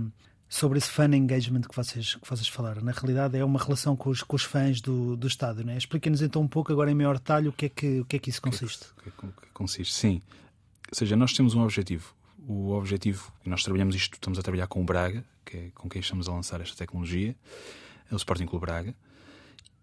sobre 0.50 0.78
esse 0.78 0.90
fan 0.90 1.14
engagement 1.14 1.62
que 1.62 1.76
vocês, 1.76 2.16
que 2.16 2.30
vocês 2.30 2.48
falaram. 2.48 2.82
Na 2.82 2.94
realidade, 2.94 3.38
é 3.38 3.44
uma 3.44 3.60
relação 3.60 3.98
com 3.98 4.10
os, 4.10 4.24
com 4.24 4.36
os 4.36 4.44
fãs 4.44 4.80
do, 4.80 5.18
do 5.18 5.28
estádio. 5.28 5.66
Né? 5.66 5.76
Explica-nos 5.76 6.22
então 6.22 6.42
um 6.42 6.48
pouco, 6.48 6.72
agora 6.72 6.90
em 6.90 6.96
maior 6.96 7.16
detalhe, 7.16 7.50
o 7.50 7.52
que 7.52 7.66
é 7.66 7.70
que, 7.70 8.00
o 8.00 8.06
que, 8.06 8.16
é 8.16 8.20
que 8.20 8.30
isso 8.30 8.42
consiste. 8.42 8.86
O 8.98 9.02
que, 9.02 9.10
é 9.10 9.12
que, 9.12 9.28
que, 9.28 9.42
que 9.42 9.54
consiste? 9.54 9.94
Sim. 9.94 10.22
Ou 10.90 10.96
seja, 10.96 11.18
nós 11.18 11.34
temos 11.34 11.54
um 11.54 11.62
objetivo. 11.62 12.16
O 12.50 12.72
objetivo, 12.72 13.30
nós 13.46 13.62
trabalhamos 13.62 13.94
isto, 13.94 14.14
estamos 14.14 14.40
a 14.40 14.42
trabalhar 14.42 14.68
com 14.68 14.82
o 14.82 14.86
Braga, 14.86 15.22
que 15.46 15.58
é 15.58 15.72
com 15.76 15.90
quem 15.90 16.00
estamos 16.00 16.30
a 16.30 16.32
lançar 16.32 16.62
esta 16.62 16.78
tecnologia, 16.78 17.36
é 18.10 18.14
o 18.14 18.16
Sporting 18.16 18.46
Clube 18.46 18.66
Braga, 18.66 18.96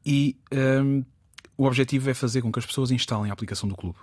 e 0.05 0.35
um, 0.83 1.05
o 1.59 1.67
objetivo 1.67 2.09
é 2.09 2.15
fazer 2.15 2.41
com 2.41 2.51
que 2.51 2.59
as 2.59 2.65
pessoas 2.65 2.91
instalem 2.91 3.31
a 3.31 3.35
aplicação 3.35 3.69
do 3.69 3.77
clube. 3.77 3.99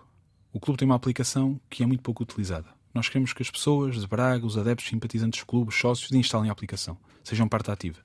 O 0.54 0.60
clube 0.60 0.78
tem 0.78 0.86
uma 0.86 0.94
aplicação 0.94 1.60
que 1.72 1.82
é 1.82 1.88
muito 1.88 2.04
pouco 2.04 2.22
utilizada. 2.22 2.68
Nós 2.94 3.10
queremos 3.10 3.34
que 3.34 3.42
as 3.42 3.50
pessoas 3.50 4.00
de 4.00 4.06
Braga, 4.06 4.46
os 4.46 4.56
adeptos, 4.56 4.88
simpatizantes 4.88 5.40
do 5.40 5.46
clube, 5.48 5.70
os 5.70 5.76
sócios, 5.76 6.12
instalem 6.12 6.50
a 6.50 6.54
aplicação, 6.54 6.96
sejam 7.24 7.48
parte 7.48 7.72
ativa. 7.72 7.98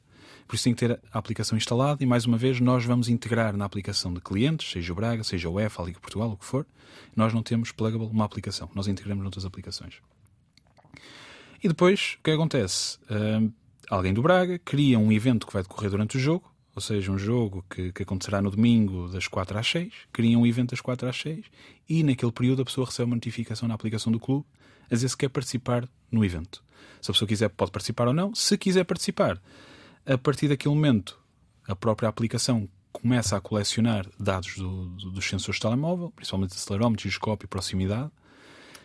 Por 0.49 0.55
isso 0.55 0.65
tem 0.65 0.75
que 0.75 0.87
ter 0.87 0.99
a 1.13 1.19
aplicação 1.19 1.59
instalada 1.59 2.03
e, 2.03 2.07
mais 2.07 2.25
uma 2.25 2.39
vez, 2.39 2.61
nós 2.61 2.83
vamos 2.83 3.11
integrar 3.11 3.55
na 3.59 3.67
aplicação 3.67 4.15
de 4.15 4.23
clientes, 4.23 4.71
seja 4.71 4.91
o 4.91 4.97
Braga, 4.97 5.23
seja 5.23 5.51
o 5.51 5.61
EFA, 5.61 5.83
a 5.83 5.85
Liga 5.85 6.01
Portugal, 6.01 6.31
o 6.31 6.37
que 6.39 6.47
for. 6.47 6.67
Nós 7.15 7.35
não 7.35 7.43
temos 7.43 7.73
pluggable 7.73 8.07
uma 8.07 8.25
aplicação, 8.25 8.71
nós 8.75 8.89
integramos 8.89 9.23
noutras 9.23 9.45
aplicações. 9.45 10.01
E 11.62 11.69
depois, 11.69 12.17
o 12.19 12.23
que 12.23 12.31
acontece? 12.31 12.99
Uh, 13.11 13.53
alguém 13.91 14.12
do 14.12 14.23
Braga 14.23 14.59
cria 14.59 14.99
um 14.99 15.11
evento 15.11 15.47
que 15.47 15.53
vai 15.53 15.62
decorrer 15.62 15.91
durante 15.91 16.17
o 16.17 16.21
jogo, 16.21 16.53
ou 16.75 16.83
seja, 16.83 17.11
um 17.11 17.19
jogo 17.19 17.65
que, 17.71 17.91
que, 17.93 18.03
acontecerá 18.03 18.43
no 18.43 18.50
domingo 18.50 19.09
das 19.09 19.26
4 19.26 19.59
às 19.59 19.67
6, 19.67 19.93
cria 20.12 20.38
um 20.38 20.47
evento 20.47 20.71
das 20.71 20.81
4 20.81 21.09
às 21.09 21.17
6 21.17 21.47
e 21.88 22.03
naquele 22.03 22.33
período 22.33 22.61
a 22.61 22.65
pessoa 22.67 22.87
recebe 22.87 23.11
uma 23.11 23.17
notificação 23.17 23.67
na 23.67 23.75
aplicação 23.75 24.12
do 24.12 24.21
clube 24.21 24.45
a 24.91 24.95
dizer 24.95 25.09
se 25.09 25.17
quer 25.17 25.31
participar 25.31 25.88
no 26.11 26.25
evento. 26.25 26.62
Se 27.00 27.11
a 27.11 27.15
pessoa 27.15 27.29
quiser, 27.29 27.49
pode 27.49 27.71
participar 27.71 28.09
ou 28.09 28.15
não. 28.15 28.35
Se 28.35 28.59
quiser 28.59 28.85
participar, 28.85 29.41
a 30.05 30.19
partir 30.19 30.49
daquele 30.49 30.75
momento, 30.75 31.19
a 31.67 31.75
própria 31.75 32.09
aplicação 32.09 32.69
começa 32.93 33.37
a 33.37 33.41
colecionar 33.41 34.07
dados 34.19 34.57
do, 34.57 34.87
do, 34.87 35.11
dos 35.11 35.25
sensores 35.25 35.57
de 35.57 35.62
telemóvel, 35.62 36.11
principalmente 36.15 36.55
acelerómetro, 36.55 37.03
giroscópio 37.03 37.47
e 37.47 37.49
proximidade. 37.49 38.11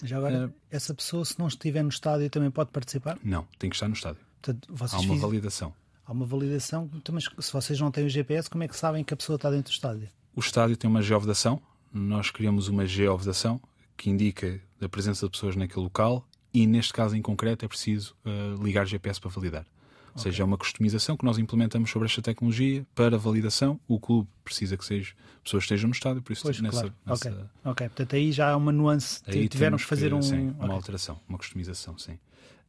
Já 0.04 0.18
agora, 0.18 0.48
uh, 0.48 0.54
essa 0.70 0.94
pessoa, 0.94 1.24
se 1.26 1.38
não 1.40 1.48
estiver 1.48 1.84
no 1.84 1.90
estádio, 1.90 2.30
também 2.30 2.52
pode 2.52 2.72
participar? 2.72 3.18
Não, 3.24 3.48
tem 3.58 3.70
que 3.70 3.76
estar 3.76 3.88
no 3.88 3.94
estádio. 3.94 4.22
Portanto, 4.42 4.68
Há 4.92 5.00
uma 5.00 5.14
fiz... 5.14 5.22
validação. 5.22 5.74
Há 6.06 6.12
uma 6.12 6.26
validação, 6.26 6.90
então, 6.96 7.14
mas 7.16 7.26
se 7.40 7.54
vocês 7.54 7.80
não 7.80 7.92
têm 7.92 8.06
o 8.06 8.10
GPS, 8.10 8.50
como 8.50 8.64
é 8.64 8.68
que 8.68 8.76
sabem 8.76 9.04
que 9.04 9.14
a 9.14 9.18
pessoa 9.18 9.36
está 9.36 9.50
dentro 9.50 9.72
do 9.72 9.76
estádio? 9.76 10.10
O 10.36 10.40
estádio 10.40 10.76
tem 10.76 10.90
uma 10.90 11.02
geovedação, 11.02 11.62
nós 11.94 12.32
criamos 12.32 12.68
uma 12.68 12.86
geovedação 12.86 13.62
que 13.96 14.10
indica 14.10 14.60
a 14.82 14.90
presença 14.90 15.26
de 15.26 15.32
pessoas 15.32 15.56
naquele 15.56 15.84
local 15.84 16.28
e, 16.54 16.66
neste 16.66 16.92
caso 16.92 17.16
em 17.16 17.22
concreto, 17.22 17.64
é 17.64 17.68
preciso 17.68 18.16
uh, 18.26 18.62
ligar 18.62 18.86
GPS 18.86 19.22
para 19.22 19.30
validar. 19.30 19.66
Ou 20.14 20.20
okay. 20.20 20.32
seja, 20.32 20.44
é 20.44 20.46
uma 20.46 20.58
customização 20.58 21.16
que 21.16 21.24
nós 21.24 21.38
implementamos 21.38 21.90
sobre 21.90 22.08
esta 22.08 22.22
tecnologia 22.22 22.86
para 22.94 23.18
validação. 23.18 23.80
O 23.88 24.00
clube 24.00 24.28
precisa 24.44 24.76
que 24.76 24.84
seja, 24.84 25.14
pessoas 25.44 25.64
estejam 25.64 25.88
no 25.88 25.94
estádio, 25.94 26.22
por 26.22 26.34
isso 26.34 26.44
pois, 26.44 26.60
nessa, 26.60 26.82
claro. 26.82 26.94
nessa... 27.06 27.30
Okay. 27.30 27.46
ok, 27.64 27.90
portanto 27.90 28.16
aí 28.16 28.32
já 28.32 28.52
há 28.52 28.58
uma 28.58 28.72
nuance. 28.72 29.22
Aí 29.26 29.48
tiveram 29.48 29.78
que 29.78 29.86
fazer 29.86 30.14
um... 30.14 30.22
sim, 30.22 30.50
uma 30.50 30.66
okay. 30.66 30.76
alteração, 30.76 31.20
uma 31.30 31.38
customização, 31.38 31.98
sim. 31.98 32.18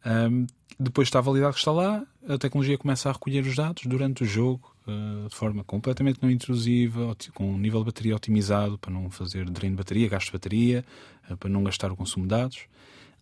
Um, 0.04 0.46
depois 0.78 1.08
está 1.08 1.20
validado 1.20 1.52
que 1.52 1.58
está 1.60 1.70
lá, 1.70 2.04
a 2.28 2.38
tecnologia 2.38 2.76
começa 2.76 3.08
a 3.08 3.12
recolher 3.12 3.44
os 3.44 3.54
dados 3.54 3.84
durante 3.86 4.24
o 4.24 4.26
jogo 4.26 4.74
uh, 4.86 5.28
de 5.28 5.34
forma 5.34 5.62
completamente 5.64 6.20
não 6.22 6.30
intrusiva, 6.30 7.16
com 7.34 7.52
um 7.52 7.58
nível 7.58 7.80
de 7.80 7.86
bateria 7.86 8.16
otimizado 8.16 8.78
para 8.78 8.92
não 8.92 9.10
fazer 9.10 9.48
dreno 9.50 9.76
de 9.76 9.78
bateria, 9.78 10.08
gasto 10.08 10.26
de 10.26 10.32
bateria, 10.32 10.84
uh, 11.30 11.36
para 11.36 11.48
não 11.48 11.62
gastar 11.62 11.92
o 11.92 11.96
consumo 11.96 12.24
de 12.24 12.30
dados. 12.30 12.66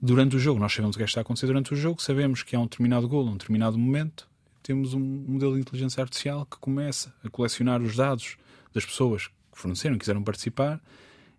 Durante 0.03 0.35
o 0.35 0.39
jogo, 0.39 0.59
nós 0.59 0.73
sabemos 0.73 0.97
o 0.97 0.99
que 0.99 1.03
é 1.03 1.07
está 1.07 1.21
a 1.21 1.23
acontecer 1.23 1.47
durante 1.47 1.75
o 1.75 1.77
jogo, 1.77 2.01
sabemos 2.01 2.43
que 2.43 2.57
há 2.57 2.59
um 2.59 2.65
determinado 2.65 3.07
gol, 3.07 3.27
um 3.27 3.37
determinado 3.37 3.79
momento, 3.79 4.27
temos 4.63 4.95
um 4.95 5.01
modelo 5.01 5.55
de 5.55 5.61
inteligência 5.61 6.03
artificial 6.03 6.47
que 6.47 6.57
começa 6.57 7.15
a 7.23 7.29
colecionar 7.29 7.83
os 7.83 7.97
dados 7.97 8.39
das 8.73 8.85
pessoas 8.85 9.27
que 9.27 9.59
forneceram, 9.59 9.99
quiseram 9.99 10.23
participar, 10.23 10.81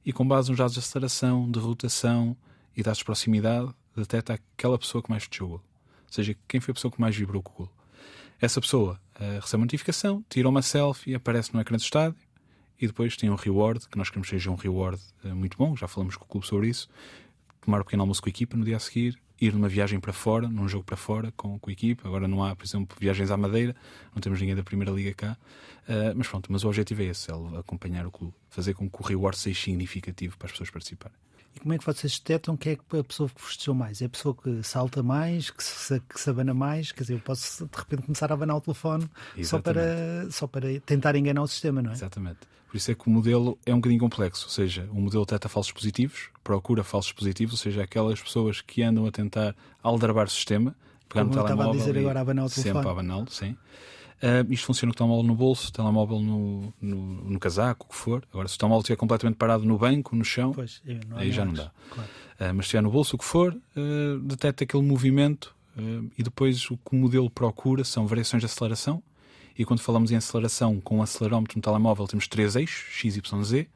e 0.05 0.13
com 0.13 0.27
base 0.27 0.49
nos 0.49 0.59
dados 0.59 0.73
de 0.73 0.79
aceleração, 0.79 1.49
de 1.49 1.57
rotação 1.57 2.37
e 2.77 2.83
dados 2.83 2.99
de 2.99 3.05
proximidade, 3.05 3.73
detecta 3.95 4.33
aquela 4.33 4.77
pessoa 4.77 5.01
que 5.01 5.09
mais 5.09 5.23
fechou 5.23 5.47
o 5.47 5.49
gol. 5.51 5.63
Ou 6.05 6.13
seja, 6.13 6.35
quem 6.47 6.59
foi 6.59 6.71
a 6.71 6.75
pessoa 6.75 6.91
que 6.91 7.01
mais 7.01 7.15
vibrou 7.15 7.41
com 7.41 7.51
o 7.51 7.65
gol. 7.65 7.73
Essa 8.39 8.61
pessoa 8.61 8.99
uh, 9.19 9.39
recebe 9.39 9.61
uma 9.61 9.65
notificação, 9.65 10.23
tira 10.29 10.47
uma 10.47 10.61
selfie, 10.61 11.15
aparece 11.15 11.51
no 11.53 11.61
ecrã 11.61 11.77
do 11.77 11.81
estádio 11.81 12.19
e 12.79 12.85
depois 12.85 13.17
tem 13.17 13.29
um 13.29 13.35
reward, 13.35 13.87
que 13.87 13.97
nós 13.97 14.09
queremos 14.09 14.29
que 14.29 14.35
seja 14.35 14.51
um 14.51 14.55
reward 14.55 15.01
uh, 15.23 15.35
muito 15.35 15.57
bom, 15.57 15.75
já 15.75 15.87
falamos 15.87 16.15
com 16.15 16.25
o 16.25 16.27
clube 16.27 16.45
sobre 16.45 16.69
isso. 16.69 16.89
Tomar 17.61 17.81
um 17.81 17.83
pequeno 17.83 18.03
almoço 18.03 18.21
com 18.21 18.27
a 18.27 18.31
equipa 18.31 18.57
no 18.57 18.65
dia 18.65 18.77
a 18.77 18.79
seguir, 18.79 19.19
ir 19.39 19.53
numa 19.53 19.69
viagem 19.69 19.99
para 19.99 20.11
fora, 20.11 20.47
num 20.47 20.67
jogo 20.67 20.83
para 20.83 20.97
fora 20.97 21.31
com, 21.37 21.57
com 21.59 21.69
a 21.69 21.73
equipa. 21.73 22.07
Agora 22.07 22.27
não 22.27 22.43
há, 22.43 22.55
por 22.55 22.65
exemplo, 22.65 22.97
viagens 22.99 23.31
à 23.31 23.37
Madeira, 23.37 23.75
não 24.13 24.21
temos 24.21 24.39
ninguém 24.39 24.55
da 24.55 24.63
Primeira 24.63 24.91
Liga 24.91 25.13
cá. 25.13 25.37
Uh, 25.83 26.13
mas 26.15 26.27
pronto, 26.27 26.51
mas 26.51 26.63
o 26.63 26.67
objetivo 26.67 27.01
é 27.01 27.05
esse, 27.05 27.31
é 27.31 27.33
acompanhar 27.57 28.05
o 28.05 28.11
clube, 28.11 28.33
fazer 28.49 28.73
com 28.73 28.89
que 28.89 29.01
o 29.01 29.05
reward 29.05 29.37
seja 29.37 29.59
significativo 29.59 30.37
para 30.37 30.47
as 30.47 30.51
pessoas 30.51 30.69
participarem. 30.69 31.17
E 31.55 31.59
como 31.59 31.73
é 31.73 31.77
que 31.77 31.85
vocês 31.85 32.19
detectam 32.19 32.55
que 32.55 32.69
é 32.69 32.77
a 32.99 33.03
pessoa 33.03 33.29
que 33.29 33.41
festejou 33.41 33.75
mais? 33.75 34.01
É 34.01 34.05
a 34.05 34.09
pessoa 34.09 34.35
que 34.35 34.63
salta 34.63 35.03
mais, 35.03 35.49
que 35.49 35.63
se, 35.63 35.99
que 35.99 36.19
se 36.19 36.29
abana 36.29 36.53
mais? 36.53 36.91
Quer 36.91 37.03
dizer, 37.03 37.13
eu 37.15 37.19
posso 37.19 37.65
de 37.65 37.77
repente 37.77 38.03
começar 38.03 38.31
a 38.31 38.33
abanar 38.33 38.57
o 38.57 38.61
telefone 38.61 39.09
só 39.43 39.59
para, 39.59 40.29
só 40.31 40.47
para 40.47 40.79
tentar 40.81 41.15
enganar 41.15 41.41
o 41.41 41.47
sistema, 41.47 41.81
não 41.81 41.91
é? 41.91 41.93
Exatamente. 41.93 42.39
Por 42.71 42.77
isso 42.77 42.89
é 42.89 42.95
que 42.95 43.05
o 43.05 43.09
modelo 43.09 43.59
é 43.65 43.73
um 43.73 43.77
bocadinho 43.77 43.99
complexo. 43.99 44.45
Ou 44.45 44.49
seja, 44.49 44.87
o 44.91 45.01
modelo 45.01 45.25
detecta 45.25 45.49
falsos 45.49 45.73
positivos, 45.73 46.29
procura 46.41 46.85
falsos 46.85 47.11
positivos, 47.11 47.55
ou 47.55 47.57
seja, 47.57 47.83
aquelas 47.83 48.21
pessoas 48.21 48.61
que 48.61 48.81
andam 48.81 49.05
a 49.05 49.11
tentar 49.11 49.53
aldrabar 49.83 50.25
o 50.25 50.29
sistema, 50.29 50.73
pegar 51.09 51.25
no 51.25 51.31
telemóvel. 51.31 51.55
Estava 51.55 51.69
a 51.69 51.77
dizer 51.77 51.99
agora, 51.99 52.21
abanar 52.21 52.45
o 52.45 52.49
telefone. 52.49 52.73
Sempre 52.73 52.87
a 52.87 52.91
abaná-lo, 52.91 53.29
sim. 53.29 53.57
Uh, 54.21 54.53
isto 54.53 54.67
funciona 54.67 54.93
com 54.93 54.95
o 54.95 54.97
telemóvel 54.97 55.23
no 55.23 55.35
bolso, 55.35 55.73
telemóvel 55.73 56.19
no, 56.19 56.71
no, 56.79 56.95
no, 57.31 57.39
casaco, 57.39 57.87
o 57.87 57.89
que 57.89 57.95
for. 57.95 58.23
Agora, 58.31 58.47
se 58.47 58.53
o 58.55 58.59
telemóvel 58.59 58.81
estiver 58.81 58.95
completamente 58.95 59.35
parado 59.35 59.65
no 59.65 59.79
banco, 59.79 60.15
no 60.15 60.23
chão, 60.23 60.51
pois, 60.51 60.79
aí 61.15 61.31
já 61.31 61.43
não 61.43 61.53
dá. 61.53 61.71
Claro. 61.89 62.09
Uh, 62.09 62.53
mas 62.53 62.57
se 62.57 62.61
estiver 62.61 62.83
no 62.83 62.91
bolso, 62.91 63.15
o 63.15 63.19
que 63.19 63.25
for, 63.25 63.51
uh, 63.51 64.19
detecta 64.19 64.63
aquele 64.63 64.83
movimento 64.83 65.55
e 66.17 66.21
depois 66.21 66.69
o 66.69 66.77
que 66.77 66.91
o 66.91 66.95
modelo 66.95 67.29
procura 67.29 67.83
são 67.85 68.05
variações 68.05 68.41
de 68.41 68.45
aceleração. 68.45 69.01
E 69.57 69.63
quando 69.63 69.79
falamos 69.79 70.11
em 70.11 70.17
aceleração 70.17 70.81
com 70.81 70.97
um 70.97 71.01
acelerómetro 71.01 71.57
no 71.57 71.61
telemóvel, 71.61 72.05
temos 72.05 72.27
três 72.27 72.57
eixos, 72.57 72.93
X, 72.93 73.15
Y, 73.15 73.43
Z. 73.43 73.67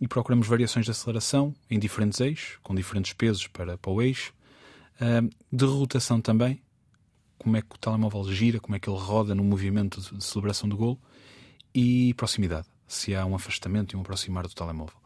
e 0.00 0.06
procuramos 0.06 0.46
variações 0.46 0.84
de 0.84 0.90
aceleração 0.90 1.54
em 1.70 1.78
diferentes 1.78 2.20
eixos, 2.20 2.58
com 2.62 2.74
diferentes 2.74 3.14
pesos 3.14 3.46
para, 3.46 3.78
para 3.78 3.90
o 3.90 4.02
eixo. 4.02 4.34
de 5.50 5.64
rotação 5.64 6.20
também, 6.20 6.60
como 7.38 7.56
é 7.56 7.62
que 7.62 7.74
o 7.74 7.78
telemóvel 7.78 8.24
gira, 8.32 8.60
como 8.60 8.76
é 8.76 8.78
que 8.78 8.88
ele 8.88 8.98
roda 8.98 9.34
no 9.34 9.44
movimento 9.44 10.00
de 10.00 10.24
celebração 10.24 10.68
do 10.68 10.76
gol 10.76 10.98
e 11.74 12.14
proximidade, 12.14 12.66
se 12.86 13.14
há 13.14 13.24
um 13.26 13.34
afastamento 13.34 13.94
e 13.94 13.96
um 13.96 14.00
aproximar 14.00 14.46
do 14.46 14.54
telemóvel. 14.54 14.96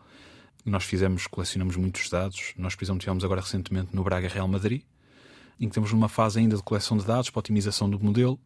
Nós 0.65 0.85
fizemos, 0.85 1.27
colecionamos 1.27 1.77
muitos 1.77 2.09
dados. 2.09 2.53
Nós, 2.57 2.75
por 2.75 2.85
exemplo, 2.85 3.01
tivemos 3.01 3.25
agora 3.25 3.41
recentemente 3.41 3.95
no 3.95 4.05
Braga 4.05 4.29
Real 4.29 4.47
Madrid, 4.47 4.83
em 5.59 5.69
que 5.69 5.75
temos 5.75 5.93
numa 5.93 6.09
fase 6.09 6.39
ainda 6.39 6.57
de 6.57 6.63
coleção 6.63 6.97
de 6.97 7.05
dados 7.05 7.31
para 7.31 7.41
otimização 7.41 7.89
do 7.89 7.99
modelo. 7.99 8.39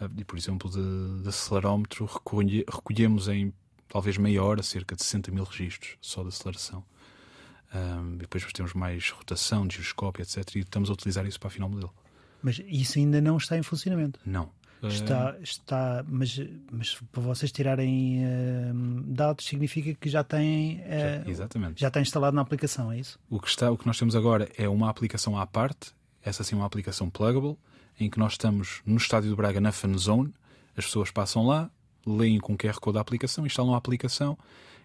Ah, 0.00 0.08
e, 0.16 0.24
por 0.24 0.36
exemplo, 0.36 0.68
de, 0.68 1.22
de 1.22 1.28
acelerómetro, 1.28 2.06
recolhe, 2.06 2.64
recolhemos 2.68 3.28
em 3.28 3.52
talvez 3.88 4.18
meia 4.18 4.42
hora 4.42 4.62
cerca 4.62 4.96
de 4.96 5.04
60 5.04 5.30
mil 5.30 5.44
registros 5.44 5.96
só 6.00 6.22
de 6.22 6.28
aceleração. 6.28 6.84
Um, 7.72 8.14
e 8.14 8.18
depois 8.18 8.44
temos 8.52 8.72
mais 8.72 9.10
rotação, 9.10 9.68
giroscópio, 9.68 10.22
etc. 10.22 10.56
E 10.56 10.58
estamos 10.60 10.90
a 10.90 10.92
utilizar 10.92 11.26
isso 11.26 11.38
para 11.38 11.48
afinar 11.48 11.66
o 11.66 11.70
modelo. 11.70 11.92
Mas 12.44 12.60
isso 12.66 12.98
ainda 12.98 13.22
não 13.22 13.38
está 13.38 13.56
em 13.56 13.62
funcionamento. 13.62 14.20
Não. 14.26 14.50
Está, 14.82 15.34
está, 15.40 16.04
mas, 16.06 16.38
mas 16.70 17.00
para 17.10 17.22
vocês 17.22 17.50
tirarem 17.50 18.22
uh, 18.22 19.02
dados 19.06 19.46
significa 19.46 19.94
que 19.94 20.10
já 20.10 20.22
têm, 20.22 20.80
uh, 20.80 21.24
já, 21.24 21.30
exatamente. 21.30 21.80
já 21.80 21.88
está 21.88 22.02
instalado 22.02 22.36
na 22.36 22.42
aplicação, 22.42 22.92
é 22.92 22.98
isso? 22.98 23.18
O 23.30 23.40
que, 23.40 23.48
está, 23.48 23.70
o 23.70 23.78
que 23.78 23.86
nós 23.86 23.98
temos 23.98 24.14
agora 24.14 24.46
é 24.58 24.68
uma 24.68 24.90
aplicação 24.90 25.38
à 25.38 25.46
parte, 25.46 25.92
essa 26.22 26.44
sim 26.44 26.54
é 26.54 26.58
uma 26.58 26.66
aplicação 26.66 27.08
pluggable, 27.08 27.56
em 27.98 28.10
que 28.10 28.18
nós 28.18 28.32
estamos 28.32 28.82
no 28.84 28.98
estádio 28.98 29.30
do 29.30 29.36
Braga 29.36 29.58
na 29.58 29.72
Fan 29.72 29.96
Zone, 29.96 30.34
as 30.76 30.84
pessoas 30.84 31.10
passam 31.10 31.46
lá, 31.46 31.70
leem 32.06 32.38
com 32.38 32.52
o 32.52 32.58
QR 32.58 32.78
Code 32.78 32.96
da 32.96 33.00
aplicação, 33.00 33.46
instalam 33.46 33.72
a 33.72 33.78
aplicação 33.78 34.36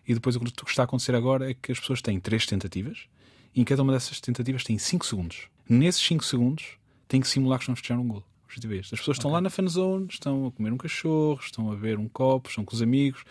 e 0.07 0.13
depois 0.13 0.37
o 0.37 0.39
que 0.39 0.69
está 0.69 0.83
a 0.83 0.85
acontecer 0.85 1.13
agora 1.13 1.51
é 1.51 1.53
que 1.53 1.73
as 1.73 1.79
pessoas 1.79 2.01
têm 2.01 2.21
três 2.21 2.45
tentativas 2.45 3.09
e 3.53 3.59
em 3.59 3.65
cada 3.65 3.83
uma 3.83 3.91
dessas 3.91 4.21
tentativas 4.21 4.63
tem 4.63 4.77
5 4.77 5.05
segundos. 5.05 5.49
Nesses 5.67 6.01
5 6.07 6.23
segundos 6.23 6.78
tem 7.09 7.19
que 7.19 7.27
simular 7.27 7.57
que 7.57 7.63
estão 7.63 7.73
a 7.73 7.75
festejar 7.75 7.99
um 7.99 8.07
golo. 8.07 8.23
As 8.47 8.55
pessoas 8.55 9.01
okay. 9.01 9.11
estão 9.13 9.31
lá 9.31 9.41
na 9.41 9.49
fanzone, 9.49 10.07
estão 10.09 10.47
a 10.47 10.51
comer 10.51 10.71
um 10.71 10.77
cachorro, 10.77 11.39
estão 11.41 11.71
a 11.71 11.75
beber 11.75 11.99
um 11.99 12.07
copo, 12.07 12.49
estão 12.49 12.63
com 12.63 12.73
os 12.73 12.81
amigos, 12.81 13.23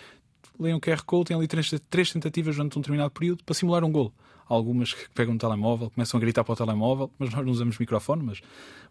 leem 0.61 0.75
um 0.75 0.81
QR 0.81 1.03
Code, 1.05 1.27
têm 1.27 1.37
ali 1.37 1.49
três, 1.49 1.73
três 1.89 2.13
tentativas 2.13 2.57
durante 2.57 2.77
um 2.77 2.81
determinado 2.81 3.11
período 3.11 3.43
para 3.45 3.55
simular 3.55 3.83
um 3.85 3.91
golo. 3.91 4.13
Algumas 4.47 4.93
que 4.95 5.09
pegam 5.11 5.35
no 5.35 5.41
telemóvel, 5.41 5.91
começam 5.91 6.19
a 6.19 6.21
gritar 6.21 6.45
para 6.45 6.53
o 6.53 6.57
telemóvel, 6.57 7.11
mas 7.19 7.31
nós 7.31 7.45
não 7.45 7.53
usamos 7.53 7.79
microfone, 7.79 8.23
mas, 8.23 8.41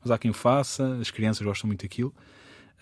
mas 0.01 0.11
há 0.11 0.17
quem 0.17 0.31
o 0.31 0.33
faça, 0.33 0.97
as 0.99 1.11
crianças 1.11 1.45
gostam 1.45 1.67
muito 1.67 1.81
daquilo. 1.81 2.13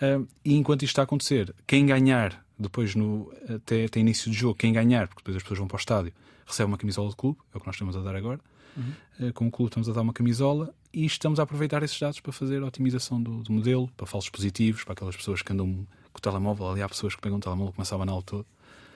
Uh, 0.01 0.27
e 0.43 0.55
enquanto 0.55 0.83
isto 0.83 0.91
está 0.91 1.03
a 1.03 1.05
acontecer, 1.05 1.55
quem 1.65 1.85
ganhar, 1.85 2.43
depois 2.57 2.95
no, 2.95 3.31
até, 3.47 3.85
até 3.85 3.99
início 3.99 4.29
do 4.29 4.35
jogo, 4.35 4.55
quem 4.55 4.73
ganhar, 4.73 5.07
porque 5.07 5.21
depois 5.21 5.37
as 5.37 5.43
pessoas 5.43 5.59
vão 5.59 5.67
para 5.67 5.75
o 5.75 5.79
estádio, 5.79 6.13
recebe 6.45 6.67
uma 6.67 6.77
camisola 6.77 7.09
de 7.09 7.15
clube, 7.15 7.37
é 7.53 7.57
o 7.57 7.59
que 7.59 7.65
nós 7.65 7.75
estamos 7.75 7.95
a 7.95 8.01
dar 8.01 8.15
agora. 8.15 8.39
Uhum. 8.75 9.31
Com 9.31 9.47
o 9.47 9.51
clube 9.51 9.69
estamos 9.69 9.89
a 9.89 9.93
dar 9.93 10.01
uma 10.01 10.13
camisola 10.13 10.73
e 10.93 11.05
estamos 11.05 11.39
a 11.39 11.43
aproveitar 11.43 11.83
esses 11.83 11.99
dados 11.99 12.19
para 12.19 12.31
fazer 12.31 12.61
a 12.61 12.65
otimização 12.65 13.21
do, 13.21 13.43
do 13.43 13.51
modelo, 13.51 13.89
para 13.95 14.05
falsos 14.05 14.29
positivos, 14.29 14.83
para 14.83 14.93
aquelas 14.93 15.15
pessoas 15.15 15.41
que 15.41 15.51
andam 15.53 15.85
com 16.11 16.17
o 16.17 16.21
telemóvel. 16.21 16.69
Ali 16.69 16.81
há 16.81 16.89
pessoas 16.89 17.15
que 17.15 17.21
pegam 17.21 17.37
o 17.37 17.41
telemóvel 17.41 17.71
e 17.71 17.75
começam 17.75 17.97
a 17.97 18.03
abanar 18.03 18.21
todo. 18.23 18.45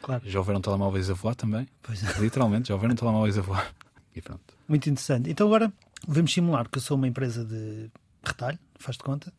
Claro. 0.01 0.21
Já 0.25 0.39
houveram 0.39 0.62
telemóveis 0.62 1.09
a 1.09 1.13
voar 1.13 1.36
também. 1.36 1.67
É. 1.89 2.19
Literalmente, 2.21 2.69
já 2.69 2.75
houveram 2.75 2.95
telemóveis 2.95 3.38
a 3.38 3.41
voar. 3.41 3.74
E 4.15 4.21
pronto. 4.21 4.41
Muito 4.67 4.89
interessante. 4.89 5.29
Então 5.29 5.45
agora 5.45 5.71
vamos 6.07 6.33
simular 6.33 6.67
que 6.67 6.79
eu 6.79 6.81
sou 6.81 6.98
uma 6.98 7.07
empresa 7.07 7.45
de 7.45 7.91
retalho, 8.24 8.57
faz 8.77 8.98
de 8.98 9.03
conta, 9.03 9.31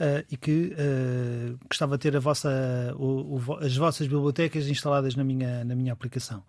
uh, 0.00 0.24
e 0.30 0.36
que 0.36 0.72
uh, 0.72 1.58
gostava 1.68 1.98
de 1.98 2.02
ter 2.02 2.18
vossa, 2.20 2.48
o, 2.96 3.36
o, 3.36 3.54
as 3.60 3.76
vossas 3.76 4.06
bibliotecas 4.06 4.68
instaladas 4.68 5.16
na 5.16 5.24
minha, 5.24 5.64
na 5.64 5.74
minha 5.74 5.92
aplicação. 5.92 6.42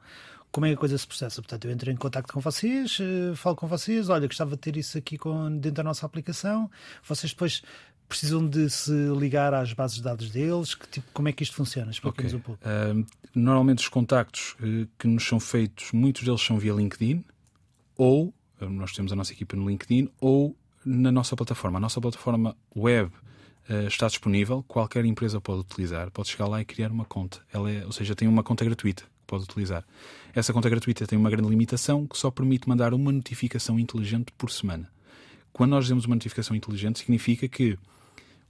Como 0.53 0.67
é 0.67 0.69
que 0.69 0.75
a 0.75 0.77
coisa 0.77 0.95
se 0.95 1.07
processa? 1.07 1.41
Portanto, 1.41 1.65
eu 1.65 1.71
entro 1.71 1.89
em 1.89 1.95
contato 1.95 2.31
com 2.31 2.39
vocês, 2.39 2.99
uh, 2.99 3.35
falo 3.35 3.55
com 3.55 3.65
vocês, 3.65 4.07
olha, 4.07 4.27
gostava 4.27 4.51
de 4.51 4.57
ter 4.57 4.77
isso 4.77 4.99
aqui 4.99 5.17
com, 5.17 5.49
dentro 5.57 5.77
da 5.77 5.83
nossa 5.83 6.05
aplicação. 6.05 6.69
Vocês 7.03 7.33
depois 7.33 7.63
precisam 8.07 8.47
de 8.47 8.69
se 8.69 8.91
ligar 9.17 9.51
às 9.51 9.73
bases 9.73 9.97
de 9.97 10.03
dados 10.03 10.29
deles? 10.29 10.75
Que, 10.75 10.87
tipo, 10.87 11.07
como 11.11 11.27
é 11.27 11.31
que 11.31 11.41
isto 11.41 11.55
funciona? 11.55 11.89
Explica-nos 11.89 12.35
okay. 12.35 12.39
um 12.39 12.41
pouco. 12.43 12.61
Uh, 12.63 13.03
normalmente 13.33 13.79
os 13.79 13.87
contactos 13.87 14.55
uh, 14.59 14.87
que 14.99 15.07
nos 15.07 15.27
são 15.27 15.39
feitos, 15.39 15.91
muitos 15.91 16.21
deles 16.21 16.41
são 16.41 16.59
via 16.59 16.73
LinkedIn, 16.73 17.25
ou 17.97 18.31
uh, 18.61 18.69
nós 18.69 18.91
temos 18.91 19.11
a 19.11 19.15
nossa 19.15 19.33
equipa 19.33 19.55
no 19.55 19.67
LinkedIn, 19.67 20.07
ou 20.21 20.55
na 20.85 21.11
nossa 21.11 21.35
plataforma. 21.35 21.79
A 21.79 21.81
nossa 21.81 21.99
plataforma 21.99 22.55
web 22.75 23.11
está 23.87 24.07
disponível, 24.07 24.61
qualquer 24.67 25.05
empresa 25.05 25.39
pode 25.39 25.61
utilizar, 25.61 26.11
pode 26.11 26.27
chegar 26.27 26.47
lá 26.47 26.61
e 26.61 26.65
criar 26.65 26.91
uma 26.91 27.05
conta. 27.05 27.39
Ela 27.51 27.71
é, 27.71 27.85
ou 27.85 27.93
seja, 27.93 28.13
tem 28.13 28.27
uma 28.27 28.43
conta 28.43 28.65
gratuita 28.65 29.05
pode 29.33 29.45
utilizar. 29.45 29.83
Essa 30.33 30.53
conta 30.53 30.69
gratuita 30.69 31.07
tem 31.07 31.17
uma 31.17 31.29
grande 31.29 31.49
limitação 31.49 32.05
que 32.05 32.15
só 32.15 32.29
permite 32.29 32.69
mandar 32.69 32.93
uma 32.93 33.11
notificação 33.11 33.79
inteligente 33.79 34.31
por 34.37 34.51
semana. 34.51 34.87
Quando 35.51 35.71
nós 35.71 35.85
dizemos 35.85 36.05
uma 36.05 36.15
notificação 36.15 36.55
inteligente, 36.55 36.99
significa 36.99 37.47
que 37.47 37.77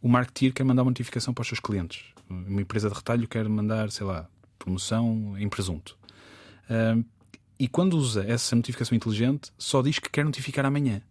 o 0.02 0.10
marketeer 0.10 0.54
quer 0.54 0.66
mandar 0.66 0.82
uma 0.82 0.92
notificação 0.92 1.34
para 1.34 1.42
os 1.42 1.48
seus 1.48 1.60
clientes. 1.62 2.04
Uma 2.30 2.62
empresa 2.62 2.90
de 2.90 2.96
retalho 2.96 3.28
quer 3.28 3.48
mandar, 3.48 3.90
sei 3.92 4.06
lá, 4.06 4.28
promoção 4.60 5.36
em 5.38 5.48
presunto. 5.48 5.98
Uh, 6.70 7.04
e 7.58 7.68
quando 7.68 7.98
usa 7.98 8.26
essa 8.26 8.56
notificação 8.56 8.96
inteligente, 8.96 9.52
só 9.58 9.82
diz 9.82 10.00
que 10.00 10.10
quer 10.10 10.26
notificar 10.26 10.66
amanhã. 10.66 11.02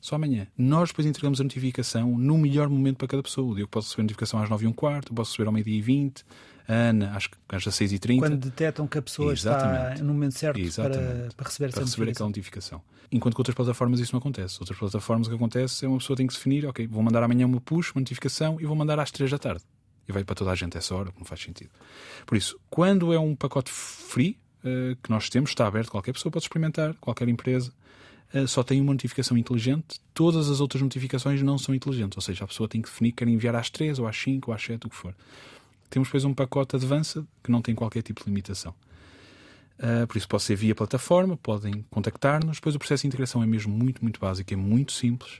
Só 0.00 0.14
amanhã. 0.14 0.46
Nós 0.56 0.90
depois 0.90 1.06
entregamos 1.06 1.40
a 1.40 1.44
notificação 1.44 2.16
no 2.16 2.38
melhor 2.38 2.68
momento 2.68 2.98
para 2.98 3.08
cada 3.08 3.22
pessoa. 3.22 3.58
Eu 3.58 3.66
posso 3.66 3.88
receber 3.88 4.02
a 4.02 4.04
notificação 4.04 4.42
às 4.42 4.48
9 4.48 4.66
h 4.66 5.00
15 5.00 5.14
posso 5.14 5.32
receber 5.32 5.46
ao 5.48 5.52
meio-dia 5.52 5.78
e 5.78 5.82
20 5.82 6.20
a 6.20 6.24
Ana, 6.72 7.16
acho 7.16 7.30
que 7.30 7.36
às 7.48 7.64
6 7.64 7.90
h 7.90 7.98
30 7.98 8.20
Quando 8.20 8.36
detectam 8.36 8.86
que 8.86 8.96
a 8.96 9.02
pessoa 9.02 9.32
Exatamente. 9.32 9.94
está 9.94 10.04
no 10.04 10.12
momento 10.14 10.38
certo 10.38 10.60
para, 10.74 10.90
para, 11.36 11.48
receber, 11.48 11.72
para 11.72 11.82
receber 11.82 12.10
aquela 12.10 12.28
notificação. 12.28 12.80
Enquanto 13.10 13.34
que 13.34 13.40
outras 13.40 13.56
plataformas 13.56 13.98
isso 13.98 14.12
não 14.12 14.20
acontece. 14.20 14.58
Outras 14.60 14.78
plataformas 14.78 15.26
o 15.26 15.30
que 15.30 15.36
acontece 15.36 15.84
é 15.84 15.88
uma 15.88 15.98
pessoa 15.98 16.16
tem 16.16 16.28
que 16.28 16.32
definir, 16.32 16.64
ok, 16.66 16.86
vou 16.86 17.02
mandar 17.02 17.24
amanhã 17.24 17.44
uma 17.44 17.60
push, 17.60 17.90
uma 17.90 18.00
notificação 18.00 18.60
e 18.60 18.66
vou 18.66 18.76
mandar 18.76 19.00
às 19.00 19.10
3 19.10 19.32
da 19.32 19.38
tarde. 19.38 19.64
E 20.08 20.12
vai 20.12 20.22
para 20.22 20.36
toda 20.36 20.52
a 20.52 20.54
gente 20.54 20.78
essa 20.78 20.94
hora, 20.94 21.12
não 21.18 21.24
faz 21.24 21.42
sentido. 21.42 21.70
Por 22.24 22.38
isso, 22.38 22.56
quando 22.70 23.12
é 23.12 23.18
um 23.18 23.34
pacote 23.34 23.72
free 23.72 24.38
uh, 24.64 24.94
que 25.02 25.10
nós 25.10 25.28
temos, 25.28 25.50
está 25.50 25.66
aberto, 25.66 25.90
qualquer 25.90 26.12
pessoa 26.12 26.30
pode 26.30 26.44
experimentar, 26.44 26.94
qualquer 27.00 27.28
empresa. 27.28 27.72
Uh, 28.32 28.46
só 28.46 28.62
tem 28.62 28.80
uma 28.80 28.92
notificação 28.92 29.36
inteligente, 29.36 30.00
todas 30.14 30.48
as 30.48 30.60
outras 30.60 30.80
notificações 30.80 31.42
não 31.42 31.58
são 31.58 31.74
inteligentes, 31.74 32.16
ou 32.16 32.22
seja, 32.22 32.44
a 32.44 32.46
pessoa 32.46 32.68
tem 32.68 32.80
que 32.80 32.88
definir 32.88 33.10
que 33.10 33.24
quer 33.24 33.28
enviar 33.28 33.56
às 33.56 33.70
3 33.70 33.98
ou 33.98 34.06
às 34.06 34.16
5 34.16 34.52
ou 34.52 34.54
às 34.54 34.62
7, 34.62 34.86
o 34.86 34.90
que 34.90 34.94
for. 34.94 35.12
Temos 35.90 36.08
depois 36.08 36.24
um 36.24 36.32
pacote 36.32 36.76
advanced 36.76 37.24
que 37.42 37.50
não 37.50 37.60
tem 37.60 37.74
qualquer 37.74 38.02
tipo 38.02 38.20
de 38.20 38.26
limitação. 38.26 38.74
Uh, 39.78 40.06
por 40.06 40.18
isso 40.18 40.28
pode 40.28 40.42
ser 40.42 40.54
via 40.54 40.74
plataforma, 40.74 41.36
podem 41.38 41.84
contactar-nos. 41.90 42.58
Depois 42.58 42.74
o 42.74 42.78
processo 42.78 43.02
de 43.02 43.08
integração 43.08 43.42
é 43.42 43.46
mesmo 43.46 43.72
muito, 43.72 44.02
muito 44.02 44.20
básico, 44.20 44.52
é 44.52 44.56
muito 44.56 44.92
simples. 44.92 45.38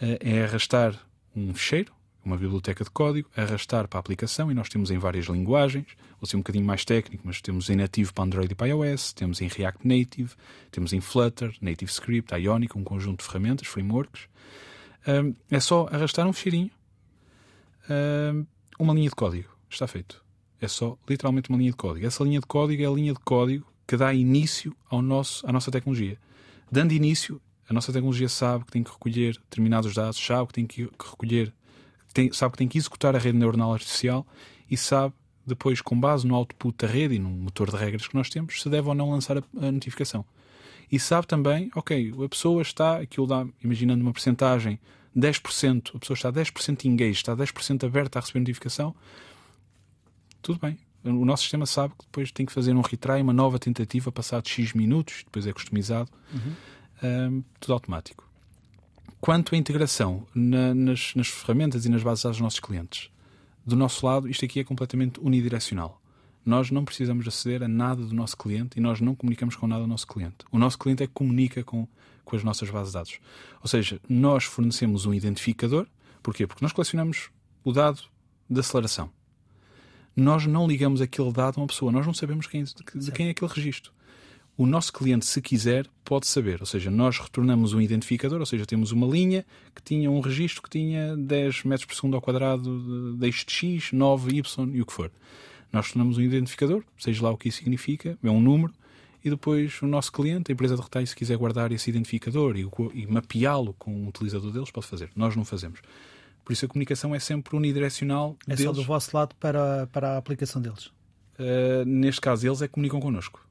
Uh, 0.00 0.18
é 0.20 0.44
arrastar 0.44 0.94
um 1.34 1.54
fecheiro, 1.54 1.92
uma 2.24 2.36
biblioteca 2.36 2.82
de 2.82 2.90
código, 2.90 3.30
arrastar 3.36 3.86
para 3.86 3.98
a 3.98 4.00
aplicação, 4.00 4.50
e 4.50 4.54
nós 4.54 4.68
temos 4.68 4.90
em 4.90 4.98
várias 4.98 5.26
linguagens, 5.26 5.86
vou 6.20 6.26
ser 6.26 6.36
um 6.36 6.40
bocadinho 6.40 6.64
mais 6.64 6.84
técnico, 6.84 7.22
mas 7.24 7.40
temos 7.40 7.70
em 7.70 7.76
nativo 7.76 8.12
para 8.12 8.24
Android 8.24 8.50
e 8.50 8.54
para 8.54 8.66
iOS, 8.66 9.12
temos 9.12 9.40
em 9.40 9.46
React 9.46 9.86
Native, 9.86 10.32
temos 10.72 10.92
em 10.92 11.00
Flutter, 11.00 11.54
Native 11.60 11.90
Script, 11.90 12.34
Ionic, 12.34 12.76
um 12.76 12.82
conjunto 12.82 13.20
de 13.20 13.26
ferramentas, 13.26 13.68
frameworks. 13.68 14.24
Uh, 15.06 15.36
é 15.48 15.60
só 15.60 15.86
arrastar 15.92 16.26
um 16.26 16.32
fecheirinho, 16.32 16.70
uma 18.80 18.92
linha 18.92 19.08
de 19.08 19.14
código, 19.14 19.55
está 19.70 19.86
feito. 19.86 20.24
É 20.60 20.68
só 20.68 20.96
literalmente 21.08 21.50
uma 21.50 21.58
linha 21.58 21.70
de 21.70 21.76
código. 21.76 22.06
Essa 22.06 22.24
linha 22.24 22.40
de 22.40 22.46
código 22.46 22.82
é 22.82 22.86
a 22.86 22.90
linha 22.90 23.12
de 23.12 23.20
código 23.20 23.66
que 23.86 23.96
dá 23.96 24.12
início 24.12 24.74
ao 24.90 25.02
nosso, 25.02 25.46
à 25.46 25.52
nossa 25.52 25.70
tecnologia. 25.70 26.18
Dando 26.70 26.92
início, 26.92 27.40
a 27.68 27.72
nossa 27.72 27.92
tecnologia 27.92 28.28
sabe 28.28 28.64
que 28.64 28.72
tem 28.72 28.82
que 28.82 28.90
recolher 28.90 29.34
determinados 29.34 29.94
dados, 29.94 30.18
sabe 30.18 30.48
que 30.48 30.54
tem 30.54 30.66
que 30.66 30.82
recolher, 30.82 31.52
tem, 32.12 32.32
sabe 32.32 32.52
que 32.52 32.58
tem 32.58 32.68
que 32.68 32.78
executar 32.78 33.14
a 33.14 33.18
rede 33.18 33.38
neuronal 33.38 33.72
artificial 33.72 34.26
e 34.70 34.76
sabe 34.76 35.14
depois, 35.46 35.80
com 35.80 35.98
base 35.98 36.26
no 36.26 36.34
output 36.34 36.76
da 36.76 36.92
rede 36.92 37.14
e 37.14 37.18
no 37.20 37.30
motor 37.30 37.70
de 37.70 37.76
regras 37.76 38.08
que 38.08 38.14
nós 38.16 38.28
temos, 38.28 38.60
se 38.60 38.68
deve 38.68 38.88
ou 38.88 38.94
não 38.94 39.10
lançar 39.10 39.38
a, 39.38 39.42
a 39.62 39.70
notificação. 39.70 40.24
E 40.90 40.98
sabe 40.98 41.26
também, 41.26 41.70
ok, 41.74 42.12
a 42.24 42.28
pessoa 42.28 42.62
está, 42.62 42.98
aquilo 42.98 43.26
dá, 43.26 43.46
imaginando 43.62 44.02
uma 44.02 44.12
percentagem, 44.12 44.80
10%, 45.16 45.94
a 45.94 45.98
pessoa 45.98 46.14
está 46.14 46.32
10% 46.32 46.84
engaged, 46.84 47.16
está 47.16 47.36
10% 47.36 47.86
aberta 47.86 48.18
a 48.18 48.20
receber 48.20 48.40
notificação, 48.40 48.94
tudo 50.46 50.60
bem, 50.60 50.78
o 51.02 51.24
nosso 51.24 51.42
sistema 51.42 51.66
sabe 51.66 51.92
que 51.98 52.04
depois 52.04 52.30
tem 52.30 52.46
que 52.46 52.52
fazer 52.52 52.72
um 52.72 52.80
retry, 52.80 53.20
uma 53.20 53.32
nova 53.32 53.58
tentativa, 53.58 54.12
passado 54.12 54.48
X 54.48 54.74
minutos, 54.74 55.24
depois 55.24 55.44
é 55.44 55.52
customizado, 55.52 56.08
uhum. 56.32 57.38
um, 57.38 57.44
tudo 57.58 57.72
automático. 57.72 58.24
Quanto 59.20 59.56
à 59.56 59.58
integração 59.58 60.24
na, 60.32 60.72
nas, 60.72 61.16
nas, 61.16 61.26
ferramentas 61.26 61.84
e 61.84 61.88
nas 61.88 62.00
bases 62.00 62.22
dos 62.22 62.40
nossos 62.40 62.60
clientes, 62.60 63.10
do 63.66 63.74
nosso 63.74 64.06
lado, 64.06 64.28
isto 64.28 64.44
aqui 64.44 64.60
é 64.60 64.64
completamente 64.64 65.18
unidirecional. 65.18 66.00
Nós 66.44 66.70
não 66.70 66.84
precisamos 66.84 67.26
aceder 67.26 67.64
a 67.64 67.68
nada 67.68 68.04
do 68.04 68.14
nosso 68.14 68.36
cliente 68.36 68.78
e 68.78 68.80
nós 68.80 69.00
não 69.00 69.16
comunicamos 69.16 69.56
com 69.56 69.66
nada 69.66 69.82
do 69.82 69.88
nosso 69.88 70.06
cliente. 70.06 70.44
O 70.52 70.60
nosso 70.60 70.78
cliente 70.78 71.02
é 71.02 71.08
que 71.08 71.12
comunica 71.12 71.64
com, 71.64 71.88
com 72.24 72.36
as 72.36 72.44
nossas 72.44 72.70
bases 72.70 72.92
de 72.92 72.98
dados. 72.98 73.18
Ou 73.60 73.66
seja, 73.66 74.00
nós 74.08 74.44
fornecemos 74.44 75.06
um 75.06 75.12
identificador. 75.12 75.88
Porquê? 76.22 76.46
Porque 76.46 76.64
nós 76.64 76.72
colecionamos 76.72 77.30
o 77.64 77.72
dado 77.72 78.00
de 78.48 78.60
aceleração 78.60 79.10
nós 80.16 80.46
não 80.46 80.66
ligamos 80.66 81.02
aquele 81.02 81.30
dado 81.30 81.58
a 81.58 81.60
uma 81.60 81.66
pessoa, 81.66 81.92
nós 81.92 82.06
não 82.06 82.14
sabemos 82.14 82.46
quem, 82.46 82.64
de, 82.64 83.12
quem 83.12 83.28
é 83.28 83.30
aquele 83.30 83.50
registro. 83.52 83.92
O 84.56 84.64
nosso 84.66 84.90
cliente, 84.90 85.26
se 85.26 85.42
quiser, 85.42 85.86
pode 86.02 86.26
saber. 86.26 86.60
Ou 86.60 86.66
seja, 86.66 86.90
nós 86.90 87.18
retornamos 87.18 87.74
um 87.74 87.80
identificador, 87.80 88.40
ou 88.40 88.46
seja, 88.46 88.64
temos 88.64 88.90
uma 88.90 89.06
linha 89.06 89.44
que 89.74 89.82
tinha 89.82 90.10
um 90.10 90.20
registro 90.20 90.62
que 90.62 90.70
tinha 90.70 91.14
10 91.14 91.64
metros 91.64 91.84
por 91.84 91.94
segundo 91.94 92.14
ao 92.14 92.22
quadrado 92.22 93.14
de 93.18 93.26
eixo 93.26 93.44
de 93.44 93.52
X, 93.52 93.92
9, 93.92 94.34
Y 94.38 94.70
e 94.74 94.80
o 94.80 94.86
que 94.86 94.92
for. 94.94 95.10
Nós 95.70 95.88
retornamos 95.88 96.16
um 96.16 96.22
identificador, 96.22 96.82
seja 96.98 97.22
lá 97.22 97.30
o 97.30 97.36
que 97.36 97.50
isso 97.50 97.58
significa, 97.58 98.18
é 98.22 98.30
um 98.30 98.40
número, 98.40 98.72
e 99.22 99.28
depois 99.28 99.82
o 99.82 99.86
nosso 99.86 100.10
cliente, 100.10 100.50
a 100.50 100.54
empresa 100.54 100.74
de 100.74 100.80
retalho, 100.80 101.06
se 101.06 101.14
quiser 101.14 101.36
guardar 101.36 101.70
esse 101.72 101.90
identificador 101.90 102.56
e, 102.56 102.66
e 102.94 103.06
mapeá-lo 103.06 103.74
com 103.78 103.90
o 103.90 104.04
um 104.04 104.08
utilizador 104.08 104.50
deles, 104.52 104.70
pode 104.70 104.86
fazer. 104.86 105.10
Nós 105.14 105.36
não 105.36 105.44
fazemos. 105.44 105.80
Por 106.46 106.52
isso 106.52 106.64
a 106.64 106.68
comunicação 106.68 107.12
é 107.12 107.18
sempre 107.18 107.56
unidirecional. 107.56 108.36
É 108.46 108.50
deles. 108.54 108.64
só 108.64 108.70
do 108.70 108.84
vosso 108.84 109.14
lado 109.16 109.34
para, 109.34 109.88
para 109.88 110.12
a 110.12 110.16
aplicação 110.16 110.62
deles? 110.62 110.86
Uh, 111.36 111.84
neste 111.84 112.20
caso, 112.20 112.46
eles 112.46 112.62
é 112.62 112.68
que 112.68 112.74
comunicam 112.74 113.00
connosco. 113.00 113.44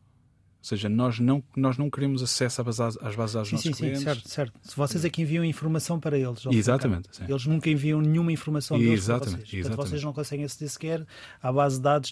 Ou 0.65 0.69
seja, 0.69 0.89
nós 0.89 1.19
não, 1.19 1.43
nós 1.55 1.77
não 1.77 1.91
queremos 1.91 2.23
acesso 2.23 2.59
às 2.59 2.65
bases, 2.75 2.97
às 2.99 3.15
bases 3.15 3.35
dos 3.35 3.49
sim, 3.49 3.55
nossos 3.55 3.61
sim, 3.61 3.73
clientes. 3.73 3.99
Sim, 3.99 4.05
certo, 4.05 4.29
certo. 4.29 4.59
Se 4.63 4.75
vocês 4.75 5.05
é 5.05 5.09
que 5.11 5.21
enviam 5.21 5.45
informação 5.45 5.99
para 5.99 6.17
eles. 6.17 6.43
Exatamente. 6.49 7.07
Eles 7.29 7.45
nunca 7.45 7.69
enviam 7.69 8.01
nenhuma 8.01 8.31
informação 8.31 8.79
deles 8.79 8.93
exatamente, 8.93 9.25
para 9.25 9.35
vocês. 9.35 9.51
Portanto, 9.51 9.59
exatamente. 9.59 9.89
vocês 9.89 10.03
não 10.03 10.11
conseguem 10.11 10.45
aceder 10.45 10.69
sequer 10.71 11.05
à 11.39 11.51
base 11.53 11.75
de 11.75 11.83
dados, 11.83 12.11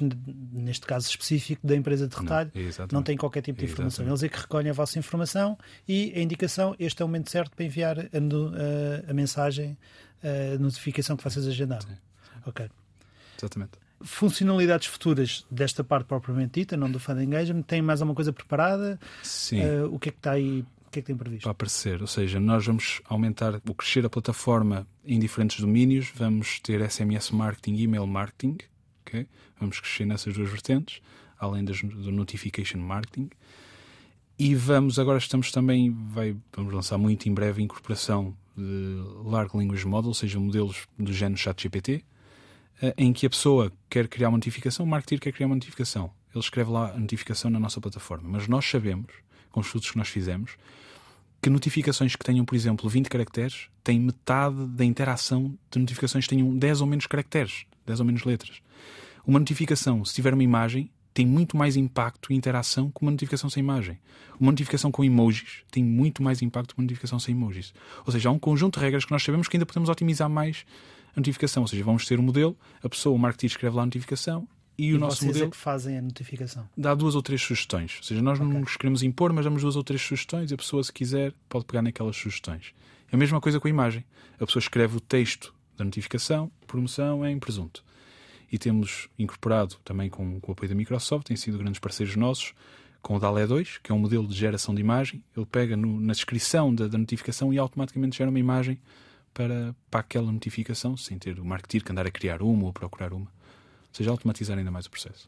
neste 0.52 0.86
caso 0.86 1.10
específico 1.10 1.66
da 1.66 1.76
empresa 1.76 2.08
de 2.08 2.16
retalho. 2.16 2.52
Não, 2.54 2.88
não 2.92 3.04
têm 3.04 3.18
qualquer 3.18 3.42
tipo 3.42 3.58
de 3.58 3.66
informação. 3.66 4.06
Eles 4.06 4.22
é 4.22 4.30
que 4.30 4.38
recolhem 4.38 4.70
a 4.70 4.74
vossa 4.74 5.00
informação 5.00 5.58
e 5.88 6.14
a 6.16 6.20
indicação, 6.20 6.76
este 6.78 7.02
é 7.02 7.06
o 7.06 7.08
momento 7.08 7.32
certo 7.32 7.56
para 7.56 7.66
enviar 7.66 7.98
a, 7.98 8.04
a, 8.04 9.10
a 9.10 9.14
mensagem, 9.16 9.76
a 10.22 10.60
notificação 10.60 11.18
que 11.18 11.24
vocês 11.24 11.48
agendaram. 11.48 11.88
Sim. 11.88 11.98
Ok. 12.46 12.70
Exatamente 13.36 13.84
funcionalidades 14.04 14.88
futuras 14.88 15.46
desta 15.50 15.84
parte 15.84 16.08
propriamente 16.08 16.60
dita, 16.60 16.78
não 16.78 16.90
do 16.90 17.00
Fund 17.00 17.22
Engagement, 17.22 17.64
tem 17.64 17.82
mais 17.82 18.02
alguma 18.02 18.16
coisa 18.16 18.32
preparada? 18.32 19.00
Sim. 19.24 19.62
Uh, 19.62 19.96
o 19.96 20.00
que 20.00 20.10
é 20.10 20.12
que 20.12 20.18
está 20.18 20.32
aí? 20.32 20.66
O 20.88 20.92
que 20.92 21.00
é 21.00 21.02
que 21.02 21.08
tem 21.08 21.16
previsto? 21.16 21.44
Para 21.44 21.52
aparecer, 21.52 22.02
ou 22.02 22.08
seja, 22.08 22.40
nós 22.40 22.66
vamos 22.66 23.02
aumentar, 23.06 23.60
o 23.68 23.74
crescer 23.74 24.06
a 24.06 24.10
plataforma 24.10 24.86
em 25.04 25.18
diferentes 25.18 25.60
domínios, 25.60 26.12
vamos 26.14 26.60
ter 26.60 26.88
SMS 26.88 27.32
marketing 27.32 27.76
e 27.76 27.84
email 27.84 28.06
marketing, 28.06 28.58
okay? 29.02 29.28
vamos 29.60 29.80
crescer 29.80 30.06
nessas 30.06 30.36
duas 30.36 30.50
vertentes, 30.50 31.02
além 31.40 31.66
das, 31.66 31.82
do 31.82 32.12
notification 32.12 32.80
marketing. 32.80 33.30
E 34.38 34.54
vamos, 34.54 35.00
agora 35.00 35.18
estamos 35.18 35.52
também, 35.52 35.92
vai, 36.10 36.36
vamos 36.56 36.74
lançar 36.74 36.98
muito 36.98 37.28
em 37.28 37.34
breve 37.34 37.62
a 37.62 37.66
incorporação 37.66 38.36
de 38.56 39.02
Large 39.26 39.56
Language 39.56 39.86
Model, 39.88 40.10
ou 40.10 40.14
seja, 40.14 40.40
modelos 40.40 40.88
do 40.98 41.14
género 41.14 41.40
ChatGPT, 41.40 42.04
em 42.98 43.14
que 43.14 43.26
a 43.26 43.30
pessoa 43.30 43.72
quer 43.90 44.08
criar 44.08 44.30
uma 44.30 44.38
notificação, 44.38 44.86
o 44.86 44.90
marketeer 44.90 45.22
quer 45.22 45.32
criar 45.32 45.48
uma 45.48 45.56
notificação. 45.56 46.12
Ele 46.34 46.44
escreve 46.44 46.72
lá 46.72 46.92
a 46.92 47.00
notificação 47.00 47.50
na 47.50 47.60
nossa 47.60 47.80
plataforma. 47.80 48.28
Mas 48.28 48.48
nós 48.48 48.66
sabemos 48.66 49.08
com 49.52 49.60
os 49.60 49.68
estudos 49.68 49.92
que 49.92 49.98
nós 49.98 50.10
fizemos, 50.10 50.58
que 51.42 51.50
notificações 51.50 52.16
que 52.16 52.24
tenham, 52.24 52.44
por 52.44 52.56
exemplo, 52.56 52.90
20 52.90 53.08
caracteres 53.08 53.68
têm 53.84 54.00
metade 54.00 54.66
da 54.68 54.84
interação 54.84 55.58
de 55.70 55.80
notificações 55.80 56.26
que 56.26 56.36
tenham 56.36 56.58
10 56.58 56.82
ou 56.82 56.88
menos 56.88 57.06
caracteres, 57.06 57.66
10 57.86 58.00
ou 58.00 58.06
menos 58.06 58.24
letras. 58.24 58.62
Uma 59.26 59.40
notificação, 59.40 60.04
se 60.04 60.14
tiver 60.14 60.34
uma 60.34 60.44
imagem, 60.44 60.90
tem 61.14 61.26
muito 61.26 61.56
mais 61.56 61.76
impacto 61.76 62.32
e 62.32 62.36
interação 62.36 62.90
que 62.90 63.02
uma 63.02 63.12
notificação 63.12 63.50
sem 63.50 63.62
imagem. 63.62 64.00
Uma 64.40 64.52
notificação 64.52 64.92
com 64.92 65.04
emojis 65.04 65.64
tem 65.72 65.84
muito 65.84 66.24
mais 66.24 66.42
impacto 66.42 66.74
que 66.74 66.80
uma 66.82 66.84
notificação 66.86 67.20
sem 67.20 67.36
emojis. 67.36 67.74
Ou 68.06 68.12
seja, 68.12 68.30
há 68.30 68.32
um 68.32 68.40
conjunto 68.40 68.80
de 68.80 68.86
regras 68.86 69.06
que 69.06 69.12
nós 69.12 69.22
sabemos 69.24 69.48
que 69.48 69.56
ainda 69.56 69.66
podemos 69.66 69.90
otimizar 69.90 70.30
mais 70.30 70.66
a 71.16 71.20
notificação. 71.20 71.62
Ou 71.64 71.68
seja, 71.68 71.84
vamos 71.84 72.06
ter 72.08 72.20
um 72.20 72.24
modelo, 72.24 72.58
a 72.82 72.90
pessoa, 72.90 73.16
o 73.16 73.20
marketing 73.20 73.46
escreve 73.46 73.76
lá 73.76 73.84
a 73.84 73.86
notificação 73.86 74.48
e, 74.78 74.88
E 74.88 74.94
o 74.96 75.00
nosso 75.00 75.18
vocês 75.18 75.28
modelo 75.28 75.48
é 75.48 75.52
que 75.52 75.58
fazem 75.58 75.98
a 76.00 76.02
notificação. 76.02 76.68
dá 76.76 76.96
duas 76.96 77.14
ou 77.14 77.22
três 77.22 77.42
sugestões. 77.42 77.98
Ou 77.98 78.04
seja, 78.04 78.22
nós 78.24 78.40
não 78.40 78.48
Ok. 78.48 78.60
nos 78.62 78.76
queremos 78.78 79.04
impor, 79.04 79.32
mas 79.32 79.46
damos 79.46 79.62
duas 79.62 79.76
ou 79.76 79.84
três 79.84 80.02
sugestões 80.02 80.50
e 80.50 80.54
a 80.56 80.58
pessoa, 80.58 80.84
se 80.84 80.92
quiser, 80.92 81.32
pode 81.48 81.66
pegar 81.66 81.84
naquelas 81.84 82.16
sugestões. 82.18 82.74
É 83.12 83.16
a 83.16 83.20
mesma 83.20 83.40
coisa 83.40 83.60
com 83.60 83.68
a 83.68 83.70
imagem. 83.70 84.04
A 84.40 84.46
pessoa 84.48 84.60
escreve 84.62 84.98
o 84.98 85.00
texto 85.00 85.54
da 85.78 85.86
notificação, 85.86 86.52
promoção 86.66 87.24
em 87.24 87.38
presunto. 87.38 87.84
E 88.54 88.58
temos 88.60 89.10
incorporado 89.18 89.78
também 89.84 90.12
com, 90.12 90.40
com 90.40 90.52
o 90.52 90.54
apoio 90.54 90.70
da 90.70 90.76
Microsoft, 90.76 91.26
têm 91.26 91.36
sido 91.36 91.58
grandes 91.58 91.80
parceiros 91.80 92.16
nossos, 92.16 92.54
com 93.02 93.16
o 93.16 93.20
DALE 93.20 93.48
2, 93.48 93.80
que 93.82 93.92
é 93.92 93.96
um 93.96 93.98
modelo 93.98 94.28
de 94.28 94.36
geração 94.36 94.76
de 94.76 94.80
imagem. 94.80 95.24
Ele 95.36 95.46
pega 95.48 95.76
no- 95.76 96.00
na 96.00 96.14
descrição 96.14 96.74
da, 96.74 96.88
da 96.88 96.98
notificação 97.00 97.52
e 97.52 97.58
automaticamente 97.58 98.16
gera 98.16 98.30
uma 98.30 98.38
imagem 98.38 98.78
para, 99.34 99.76
para 99.90 100.02
aquela 100.02 100.32
notificação, 100.32 100.96
sem 100.96 101.18
ter 101.18 101.40
o 101.40 101.44
marketeer 101.44 101.84
que 101.84 101.92
andar 101.92 102.06
a 102.06 102.12
criar 102.12 102.44
uma 102.44 102.66
ou 102.66 102.72
procurar 102.72 103.12
uma. 103.12 103.26
Ou 103.26 103.96
seja, 103.98 104.12
automatizar 104.12 104.56
ainda 104.56 104.70
mais 104.70 104.86
o 104.86 104.92
processo. 104.92 105.28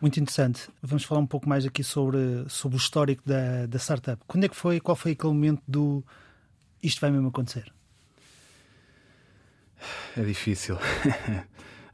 Muito 0.00 0.18
interessante. 0.18 0.68
Vamos 0.82 1.04
falar 1.04 1.20
um 1.20 1.26
pouco 1.26 1.48
mais 1.48 1.64
aqui 1.64 1.84
sobre, 1.84 2.44
sobre 2.48 2.76
o 2.76 2.78
histórico 2.78 3.22
da, 3.24 3.66
da 3.66 3.78
startup. 3.78 4.20
Quando 4.26 4.44
é 4.44 4.48
que 4.48 4.56
foi, 4.56 4.80
qual 4.80 4.96
foi 4.96 5.12
aquele 5.12 5.32
momento 5.32 5.62
do 5.68 6.04
isto 6.82 7.00
vai 7.00 7.10
mesmo 7.12 7.28
acontecer? 7.28 7.72
É 10.16 10.22
difícil. 10.24 10.76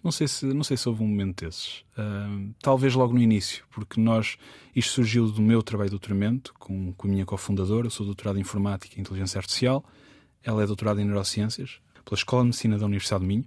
não, 0.03 0.11
sei 0.13 0.29
se, 0.29 0.47
não 0.47 0.65
sei 0.65 0.77
se 0.77 0.89
houve 0.89 1.03
um 1.03 1.07
momento 1.07 1.45
desses. 1.45 1.85
Ahm, 1.97 2.53
talvez 2.61 2.95
logo 2.95 3.13
no 3.13 3.21
início, 3.21 3.65
porque 3.71 4.01
nós. 4.01 4.37
Isto 4.75 4.93
surgiu 4.93 5.31
do 5.31 5.43
meu 5.43 5.63
trabalho 5.63 5.91
de 5.91 5.93
doutoramento 5.93 6.55
com, 6.59 6.93
com 6.93 7.09
a 7.09 7.11
minha 7.11 7.27
cofundadora. 7.27 7.87
Eu 7.87 7.91
sou 7.91 8.07
doutorado 8.07 8.39
em 8.39 8.43
Informática 8.43 8.97
e 8.97 9.01
Inteligência 9.01 9.39
Artificial. 9.39 9.85
Ela 10.43 10.63
é 10.63 10.67
doutorada 10.67 11.03
em 11.03 11.05
Neurociências 11.05 11.81
pela 12.05 12.17
Escola 12.17 12.43
de 12.43 12.47
Medicina 12.47 12.79
da 12.79 12.87
Universidade 12.87 13.23
de 13.23 13.29
Minho. 13.29 13.45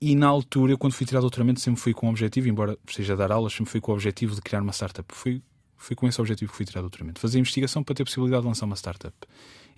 E 0.00 0.14
na 0.14 0.28
altura, 0.28 0.72
eu, 0.72 0.78
quando 0.78 0.92
fui 0.92 1.04
tirar 1.04 1.20
doutoramento, 1.20 1.60
sempre 1.60 1.80
fui 1.80 1.92
com 1.92 2.06
o 2.06 2.10
objetivo, 2.10 2.48
embora 2.48 2.78
esteja 2.86 3.14
a 3.14 3.16
dar 3.16 3.32
aulas, 3.32 3.52
sempre 3.52 3.70
fui 3.70 3.80
com 3.80 3.90
o 3.90 3.94
objetivo 3.94 4.34
de 4.34 4.40
criar 4.40 4.62
uma 4.62 4.72
startup. 4.72 5.12
Foi, 5.12 5.42
foi 5.76 5.96
com 5.96 6.06
esse 6.06 6.20
objetivo 6.20 6.52
que 6.52 6.56
fui 6.56 6.64
tirar 6.64 6.82
doutoramento. 6.82 7.20
Fazer 7.20 7.38
investigação 7.38 7.82
para 7.82 7.96
ter 7.96 8.02
a 8.02 8.06
possibilidade 8.06 8.42
de 8.42 8.48
lançar 8.48 8.66
uma 8.66 8.76
startup. 8.76 9.14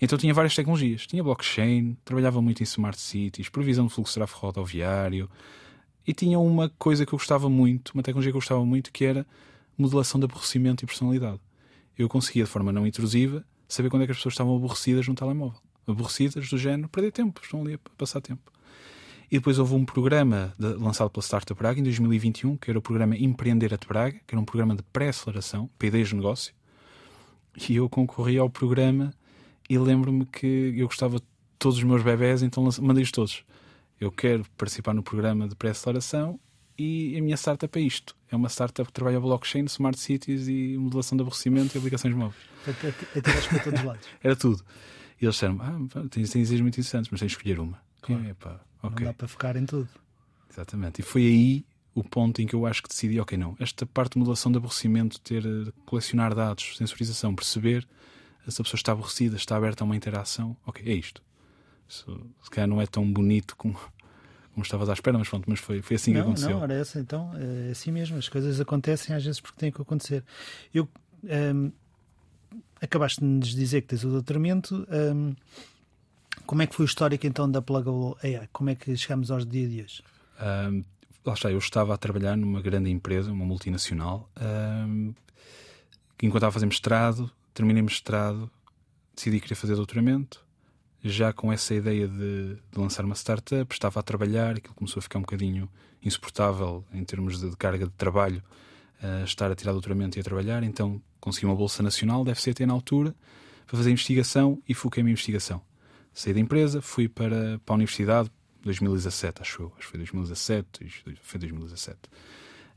Então 0.00 0.18
tinha 0.18 0.34
várias 0.34 0.54
tecnologias. 0.54 1.06
Tinha 1.06 1.22
blockchain, 1.22 1.96
trabalhava 2.04 2.42
muito 2.42 2.60
em 2.62 2.64
smart 2.64 3.00
cities, 3.00 3.48
previsão 3.48 3.86
de 3.86 3.94
fluxo 3.94 4.12
de 4.12 4.14
tráfego 4.16 4.40
rodoviário. 4.40 5.28
E 6.06 6.12
tinha 6.14 6.38
uma 6.38 6.68
coisa 6.78 7.04
que 7.04 7.12
eu 7.12 7.18
gostava 7.18 7.48
muito, 7.48 7.90
uma 7.94 8.02
tecnologia 8.02 8.32
que 8.32 8.36
eu 8.36 8.40
gostava 8.40 8.64
muito, 8.64 8.92
que 8.92 9.04
era 9.04 9.26
modelação 9.76 10.18
de 10.18 10.24
aborrecimento 10.24 10.84
e 10.84 10.86
personalidade. 10.86 11.40
Eu 11.96 12.08
conseguia, 12.08 12.44
de 12.44 12.50
forma 12.50 12.72
não 12.72 12.86
intrusiva, 12.86 13.44
saber 13.68 13.90
quando 13.90 14.02
é 14.02 14.06
que 14.06 14.12
as 14.12 14.18
pessoas 14.18 14.34
estavam 14.34 14.56
aborrecidas 14.56 15.06
no 15.06 15.14
telemóvel. 15.14 15.60
Aborrecidas 15.86 16.48
do 16.48 16.58
género, 16.58 16.88
perder 16.88 17.12
tempo, 17.12 17.40
estão 17.42 17.62
ali 17.62 17.74
a 17.74 17.78
passar 17.96 18.20
tempo. 18.20 18.50
E 19.30 19.36
depois 19.36 19.58
houve 19.58 19.74
um 19.74 19.84
programa 19.84 20.52
de- 20.58 20.74
lançado 20.74 21.08
pela 21.08 21.22
Startup 21.22 21.56
Praga 21.56 21.78
em 21.78 21.82
2021, 21.82 22.56
que 22.56 22.70
era 22.70 22.78
o 22.78 22.82
programa 22.82 23.16
Empreender 23.16 23.72
at 23.72 23.86
Praga, 23.86 24.18
que 24.26 24.34
era 24.34 24.40
um 24.40 24.44
programa 24.44 24.74
de 24.74 24.82
pré-aceleração 24.92 25.70
ideias 25.82 26.08
de 26.08 26.16
negócio. 26.16 26.52
E 27.68 27.76
eu 27.76 27.88
concorri 27.88 28.38
ao 28.38 28.50
programa 28.50 29.14
e 29.68 29.78
lembro-me 29.78 30.26
que 30.26 30.74
eu 30.76 30.86
gostava 30.86 31.18
de 31.18 31.24
todos 31.58 31.78
os 31.78 31.84
meus 31.84 32.02
bebés, 32.02 32.42
então 32.42 32.68
mandei-os 32.80 33.12
todos. 33.12 33.44
Eu 34.00 34.10
quero 34.10 34.44
participar 34.56 34.94
no 34.94 35.02
programa 35.02 35.46
de 35.46 35.54
pré-aceleração 35.54 36.40
e 36.78 37.14
a 37.18 37.22
minha 37.22 37.36
startup 37.36 37.78
é 37.78 37.82
isto. 37.82 38.16
É 38.30 38.36
uma 38.36 38.48
startup 38.48 38.86
que 38.86 38.92
trabalha 38.92 39.20
blockchain, 39.20 39.66
smart 39.66 40.00
cities 40.00 40.48
e 40.48 40.76
modelação 40.78 41.16
de 41.16 41.22
aborrecimento 41.22 41.76
e 41.76 41.78
aplicações 41.78 42.14
móveis. 42.14 42.42
Atiras 43.14 43.46
para 43.46 43.58
todos 43.58 43.80
os 43.80 43.86
lados. 43.86 44.08
Era 44.24 44.34
tudo. 44.34 44.64
E 45.20 45.26
eles 45.26 45.34
disseram: 45.34 45.58
Ah, 45.60 45.78
tens, 46.08 46.30
tens 46.30 46.46
ideias 46.48 46.62
muito 46.62 46.74
interessantes, 46.74 47.10
mas 47.10 47.20
tens 47.20 47.32
de 47.32 47.36
escolher 47.36 47.60
uma. 47.60 47.78
Claro. 48.00 48.24
E, 48.24 48.30
epá, 48.30 48.58
Não 48.82 48.90
dá 48.90 49.12
para 49.12 49.28
focar 49.28 49.56
em 49.58 49.66
tudo. 49.66 49.88
Exatamente. 50.50 51.00
E 51.00 51.02
foi 51.02 51.26
aí 51.26 51.66
o 51.94 52.02
ponto 52.02 52.40
em 52.40 52.46
que 52.46 52.54
eu 52.54 52.64
acho 52.64 52.82
que 52.82 52.88
decidi: 52.88 53.20
ok, 53.20 53.36
não, 53.36 53.54
esta 53.60 53.84
parte 53.84 54.14
de 54.14 54.18
modelação 54.18 54.50
de 54.50 54.56
aborrecimento, 54.56 55.20
ter, 55.20 55.44
colecionar 55.84 56.34
dados, 56.34 56.76
sensorização, 56.78 57.34
perceber 57.34 57.86
se 58.48 58.60
a 58.60 58.64
pessoa 58.64 58.78
está 58.78 58.92
aborrecida, 58.92 59.36
está 59.36 59.56
aberta 59.56 59.84
a 59.84 59.86
uma 59.86 59.94
interação, 59.94 60.56
ok, 60.66 60.82
é 60.90 60.94
isto. 60.94 61.22
Isso, 61.90 62.20
se 62.40 62.48
calhar 62.50 62.68
não 62.68 62.80
é 62.80 62.86
tão 62.86 63.04
bonito 63.12 63.56
como, 63.56 63.74
como 64.54 64.62
estavas 64.62 64.88
à 64.88 64.92
espera, 64.92 65.18
mas 65.18 65.28
pronto, 65.28 65.50
mas 65.50 65.58
foi, 65.58 65.82
foi 65.82 65.96
assim 65.96 66.12
que 66.12 66.18
não, 66.18 66.24
aconteceu. 66.26 66.50
não, 66.50 66.62
era 66.62 66.74
essa 66.74 67.00
então. 67.00 67.32
É 67.34 67.72
assim 67.72 67.90
mesmo. 67.90 68.16
As 68.16 68.28
coisas 68.28 68.60
acontecem 68.60 69.14
às 69.14 69.24
vezes 69.24 69.40
porque 69.40 69.58
têm 69.58 69.72
que 69.72 69.82
acontecer. 69.82 70.22
Eu. 70.72 70.88
ehm, 71.26 71.70
acabaste 72.80 73.20
de 73.20 73.26
nos 73.26 73.48
dizer 73.54 73.82
que 73.82 73.88
tens 73.88 74.04
o 74.04 74.08
doutoramento. 74.08 74.86
ehm, 74.88 75.34
como 76.46 76.62
é 76.62 76.66
que 76.66 76.74
foi 76.76 76.84
o 76.84 76.86
histórico 76.86 77.26
então 77.26 77.50
da 77.50 77.60
Pluggable 77.60 78.14
AI? 78.22 78.48
Como 78.52 78.70
é 78.70 78.74
que 78.76 78.96
chegamos 78.96 79.30
aos 79.30 79.44
dias 79.44 79.70
de 79.70 79.82
hoje? 79.82 80.02
Ahm, 80.38 80.82
lá 81.24 81.34
está, 81.34 81.50
eu 81.50 81.58
estava 81.58 81.92
a 81.92 81.96
trabalhar 81.96 82.36
numa 82.36 82.62
grande 82.62 82.88
empresa, 82.88 83.32
uma 83.32 83.44
multinacional, 83.44 84.30
que 86.16 86.26
enquanto 86.26 86.36
estava 86.38 86.48
a 86.50 86.52
fazer 86.52 86.66
mestrado, 86.66 87.30
terminei 87.52 87.82
mestrado, 87.82 88.50
decidi 89.14 89.40
querer 89.40 89.54
fazer 89.54 89.74
doutoramento, 89.74 90.44
já 91.02 91.32
com 91.32 91.52
essa 91.52 91.74
ideia 91.74 92.06
de, 92.06 92.54
de 92.54 92.78
lançar 92.78 93.04
uma 93.04 93.14
startup, 93.14 93.72
estava 93.72 94.00
a 94.00 94.02
trabalhar, 94.02 94.56
aquilo 94.56 94.74
começou 94.74 95.00
a 95.00 95.02
ficar 95.02 95.18
um 95.18 95.22
bocadinho 95.22 95.68
insuportável 96.02 96.84
em 96.92 97.04
termos 97.04 97.40
de, 97.40 97.50
de 97.50 97.56
carga 97.56 97.86
de 97.86 97.92
trabalho, 97.92 98.42
ah, 99.02 99.22
estar 99.24 99.50
a 99.50 99.54
tirar 99.54 99.72
doutoramento 99.72 100.18
e 100.18 100.20
a 100.20 100.24
trabalhar, 100.24 100.62
então 100.62 101.00
consegui 101.18 101.46
uma 101.46 101.54
bolsa 101.54 101.82
nacional 101.82 102.24
da 102.24 102.34
FCT 102.34 102.66
na 102.66 102.72
altura, 102.72 103.14
para 103.66 103.76
fazer 103.76 103.90
investigação 103.90 104.60
e 104.68 104.74
foquei-me 104.74 105.10
em 105.10 105.12
investigação. 105.12 105.62
Saí 106.12 106.34
da 106.34 106.40
empresa, 106.40 106.82
fui 106.82 107.08
para, 107.08 107.60
para 107.64 107.74
a 107.74 107.76
universidade, 107.76 108.30
2017, 108.62 109.40
acho 109.40 109.62
eu. 109.62 109.72
Acho 109.78 109.86
que 109.86 109.90
foi 109.92 109.98
2017, 109.98 110.84
isto 110.84 111.12
foi 111.22 111.40
2017. 111.40 111.98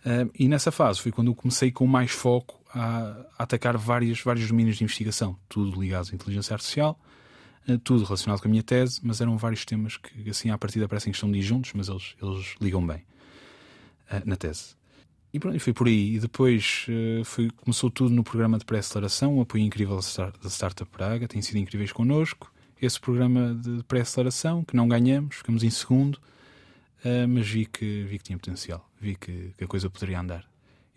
Ah, 0.06 0.28
e 0.38 0.48
nessa 0.48 0.72
fase 0.72 1.02
foi 1.02 1.12
quando 1.12 1.28
eu 1.28 1.36
comecei 1.36 1.72
com 1.72 1.86
mais 1.88 2.12
foco 2.12 2.62
a, 2.74 3.26
a 3.38 3.44
atacar 3.44 3.78
vários, 3.78 4.22
vários 4.22 4.48
domínios 4.48 4.78
de 4.78 4.84
investigação, 4.84 5.38
tudo 5.50 5.80
ligado 5.80 6.10
à 6.12 6.16
inteligência 6.16 6.54
artificial, 6.54 7.00
tudo 7.84 8.04
relacionado 8.04 8.42
com 8.42 8.48
a 8.48 8.52
minha 8.52 8.64
tese, 8.64 9.00
mas 9.04 9.22
eram 9.22 9.38
vários 9.38 9.66
temas 9.66 9.98
que, 9.98 10.30
assim, 10.30 10.50
à 10.50 10.58
partida 10.58 10.88
parecem 10.88 11.12
que 11.12 11.18
estão 11.18 11.32
disjuntos, 11.32 11.72
mas 11.74 11.88
eles, 11.88 12.16
eles 12.22 12.56
ligam 12.60 12.86
bem 12.86 13.04
ah, 14.10 14.22
na 14.26 14.36
tese. 14.36 14.76
E 15.34 15.40
pronto, 15.40 15.60
foi 15.60 15.74
por 15.74 15.88
aí. 15.88 16.16
E 16.16 16.20
depois 16.20 16.86
eh, 16.88 17.24
foi, 17.26 17.50
começou 17.50 17.90
tudo 17.90 18.14
no 18.14 18.24
programa 18.24 18.60
de 18.60 18.66
pré-aceleração, 18.66 19.38
um 19.38 19.42
apoio 19.42 19.64
incrível 19.64 19.96
da 19.96 20.02
Star- 20.04 20.34
da 20.42 20.50
Startup 20.50 20.90
Praga, 20.92 21.28
têm 21.28 21.42
sido 21.42 21.58
incríveis 21.58 21.92
connosco. 21.92 22.54
Esse 22.80 23.00
programa 23.00 23.56
de 23.56 23.82
pré-aceleração, 23.86 24.64
que 24.64 24.76
não 24.76 24.88
ganhamos, 24.88 25.38
ficamos 25.38 25.64
em 25.64 25.72
segundo, 25.72 26.20
eh, 27.04 27.26
mas 27.26 27.48
vi 27.48 27.66
que, 27.66 28.04
vi 28.04 28.20
que 28.20 28.26
tinha 28.26 28.38
potencial, 28.38 28.88
vi 29.02 29.16
que, 29.16 29.54
que 29.58 29.64
a 29.64 29.68
coisa 29.68 29.90
poderia 29.90 30.20
andar. 30.20 30.46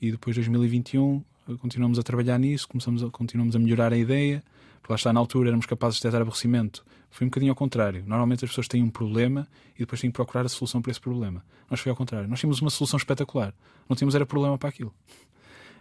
E 0.02 0.10
depois, 0.10 0.36
2021, 0.36 1.24
eh, 1.48 1.54
continuamos 1.58 1.98
a 1.98 2.02
trabalhar 2.02 2.38
nisso, 2.38 2.68
começamos 2.68 3.02
a, 3.02 3.08
continuamos 3.10 3.56
a 3.56 3.58
melhorar 3.58 3.92
a 3.94 3.96
ideia, 3.96 4.44
lá 4.88 4.96
está, 4.96 5.12
na 5.12 5.20
altura 5.20 5.48
éramos 5.48 5.66
capazes 5.66 5.96
de 5.96 6.00
detectar 6.02 6.20
aborrecimento. 6.22 6.84
Foi 7.10 7.26
um 7.26 7.30
bocadinho 7.30 7.52
ao 7.52 7.56
contrário. 7.56 8.02
Normalmente 8.06 8.44
as 8.44 8.50
pessoas 8.50 8.68
têm 8.68 8.82
um 8.82 8.90
problema 8.90 9.46
e 9.74 9.80
depois 9.80 10.00
têm 10.00 10.10
que 10.10 10.14
procurar 10.14 10.44
a 10.44 10.48
solução 10.48 10.82
para 10.82 10.90
esse 10.90 11.00
problema. 11.00 11.44
Nós 11.70 11.80
foi 11.80 11.90
ao 11.90 11.96
contrário. 11.96 12.28
Nós 12.28 12.38
tínhamos 12.40 12.60
uma 12.60 12.70
solução 12.70 12.96
espetacular. 12.96 13.54
Não 13.88 13.96
tínhamos 13.96 14.14
era 14.14 14.26
problema 14.26 14.56
para 14.58 14.68
aquilo. 14.68 14.94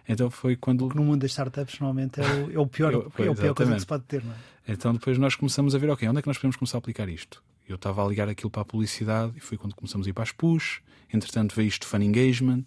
Então 0.07 0.29
foi 0.29 0.55
quando 0.55 0.87
No 0.93 1.03
mundo 1.03 1.21
das 1.21 1.31
startups, 1.31 1.79
normalmente 1.79 2.21
é 2.21 2.23
o, 2.23 2.51
é 2.51 2.59
o 2.59 2.67
pior, 2.67 2.93
Eu- 2.93 3.11
é 3.25 3.29
o 3.31 3.35
pior 3.35 3.55
coisa 3.55 3.73
que 3.73 3.79
se 3.79 3.87
pode 3.87 4.03
ter, 4.03 4.23
não 4.23 4.33
é? 4.33 4.35
Então 4.67 4.93
depois 4.93 5.17
nós 5.17 5.33
começamos 5.33 5.73
a 5.73 5.79
ver, 5.79 5.89
ok, 5.89 6.07
onde 6.07 6.19
é 6.19 6.21
que 6.21 6.27
nós 6.27 6.37
podemos 6.37 6.55
começar 6.55 6.77
a 6.77 6.79
aplicar 6.79 7.09
isto? 7.09 7.43
Eu 7.67 7.75
estava 7.75 8.05
a 8.05 8.07
ligar 8.07 8.29
aquilo 8.29 8.51
para 8.51 8.61
a 8.61 8.65
publicidade 8.65 9.33
e 9.35 9.39
foi 9.39 9.57
quando 9.57 9.73
começamos 9.73 10.05
a 10.05 10.09
ir 10.11 10.13
para 10.13 10.21
as 10.21 10.31
push. 10.31 10.81
Entretanto 11.11 11.55
veio 11.55 11.67
isto 11.67 11.87
fan 11.87 12.03
engagement. 12.03 12.65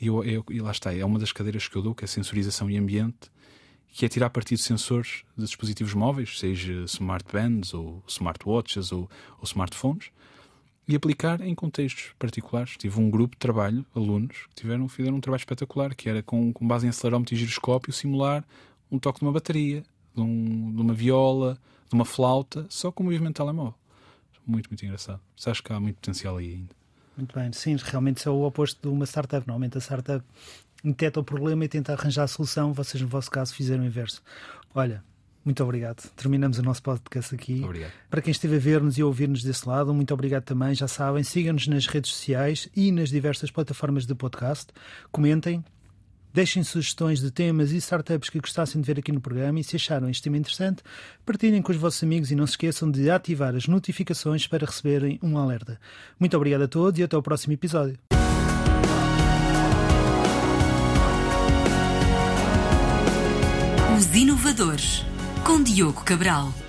e, 0.00 0.06
eu, 0.08 0.24
eu- 0.24 0.44
e 0.50 0.60
lá 0.60 0.72
está, 0.72 0.92
é 0.92 1.04
uma 1.04 1.18
das 1.18 1.30
cadeiras 1.30 1.68
que 1.68 1.76
eu 1.76 1.82
dou, 1.82 1.94
que 1.94 2.04
é 2.04 2.08
sensorização 2.08 2.68
e 2.68 2.76
ambiente, 2.76 3.30
que 3.96 4.04
é 4.04 4.08
tirar 4.08 4.28
partido 4.28 4.58
de 4.58 4.64
sensores 4.64 5.22
de 5.36 5.44
dispositivos 5.44 5.94
móveis, 5.94 6.40
seja 6.40 6.84
smartbands 6.86 7.72
ou 7.72 8.02
smartwatches 8.08 8.90
ou, 8.90 9.08
ou 9.38 9.44
smartphones, 9.44 10.10
e 10.88 10.96
aplicar 10.96 11.40
em 11.40 11.54
contextos 11.54 12.10
particulares. 12.18 12.76
Tive 12.76 12.98
um 12.98 13.08
grupo 13.08 13.36
de 13.36 13.38
trabalho, 13.38 13.86
alunos, 13.94 14.46
que 14.48 14.56
tiveram, 14.62 14.88
fizeram 14.88 15.16
um 15.16 15.20
trabalho 15.20 15.40
espetacular, 15.40 15.94
que 15.94 16.08
era 16.08 16.24
com, 16.24 16.52
com 16.52 16.66
base 16.66 16.86
em 16.86 16.88
acelerómetro 16.90 17.34
e 17.34 17.38
giroscópio, 17.38 17.92
simular 17.92 18.44
um 18.90 18.98
toque 18.98 19.20
de 19.20 19.24
uma 19.24 19.32
bateria, 19.32 19.84
de, 20.12 20.20
um- 20.20 20.74
de 20.74 20.82
uma 20.82 20.92
viola, 20.92 21.56
de 21.88 21.94
uma 21.94 22.04
flauta, 22.04 22.66
só 22.68 22.90
com 22.90 23.04
o 23.04 23.06
movimento 23.06 23.36
telemóvel. 23.36 23.74
Muito, 24.44 24.68
muito 24.68 24.84
engraçado. 24.84 25.20
Mas 25.36 25.46
acho 25.46 25.62
que 25.62 25.72
há 25.72 25.78
muito 25.78 25.94
potencial 25.96 26.36
aí 26.36 26.54
ainda. 26.54 26.74
Muito 27.16 27.32
bem. 27.32 27.52
Sim, 27.52 27.76
realmente 27.76 28.16
isso 28.18 28.28
é 28.28 28.32
o 28.32 28.42
oposto 28.42 28.82
de 28.82 28.88
uma 28.92 29.06
startup. 29.06 29.46
Normalmente 29.46 29.78
a 29.78 29.80
startup 29.80 30.24
detecta 30.84 31.20
o 31.20 31.24
problema 31.24 31.64
e 31.64 31.68
tenta 31.68 31.92
arranjar 31.92 32.24
a 32.24 32.28
solução. 32.28 32.72
Vocês, 32.72 33.00
no 33.00 33.08
vosso 33.08 33.30
caso, 33.30 33.54
fizeram 33.54 33.82
o 33.82 33.86
inverso. 33.86 34.22
Olha, 34.74 35.02
muito 35.44 35.62
obrigado. 35.62 36.10
Terminamos 36.16 36.58
o 36.58 36.62
nosso 36.62 36.82
podcast 36.82 37.34
aqui. 37.34 37.62
Obrigado. 37.62 37.92
Para 38.08 38.22
quem 38.22 38.30
esteve 38.30 38.56
a 38.56 38.58
ver-nos 38.58 38.96
e 38.96 39.02
a 39.02 39.06
ouvir-nos 39.06 39.42
desse 39.42 39.68
lado, 39.68 39.92
muito 39.92 40.12
obrigado 40.14 40.44
também. 40.44 40.74
Já 40.74 40.88
sabem, 40.88 41.22
sigam-nos 41.22 41.66
nas 41.66 41.86
redes 41.86 42.12
sociais 42.12 42.68
e 42.74 42.90
nas 42.90 43.10
diversas 43.10 43.50
plataformas 43.50 44.06
de 44.06 44.14
podcast. 44.14 44.72
Comentem, 45.12 45.62
deixem 46.32 46.64
sugestões 46.64 47.20
de 47.20 47.30
temas 47.30 47.72
e 47.72 47.76
startups 47.76 48.30
que 48.30 48.40
gostassem 48.40 48.80
de 48.80 48.86
ver 48.86 48.98
aqui 48.98 49.12
no 49.12 49.20
programa 49.20 49.60
e 49.60 49.64
se 49.64 49.76
acharam 49.76 50.08
este 50.08 50.22
tema 50.22 50.38
interessante, 50.38 50.82
partilhem 51.26 51.60
com 51.60 51.72
os 51.72 51.78
vossos 51.78 52.02
amigos 52.02 52.30
e 52.30 52.34
não 52.34 52.46
se 52.46 52.54
esqueçam 52.54 52.90
de 52.90 53.10
ativar 53.10 53.54
as 53.54 53.68
notificações 53.68 54.46
para 54.46 54.64
receberem 54.64 55.18
um 55.22 55.36
alerta. 55.36 55.78
Muito 56.18 56.34
obrigado 56.36 56.62
a 56.62 56.68
todos 56.68 56.98
e 56.98 57.02
até 57.02 57.16
o 57.16 57.22
próximo 57.22 57.52
episódio. 57.52 58.13
Com 65.42 65.64
Diogo 65.64 66.04
Cabral. 66.04 66.63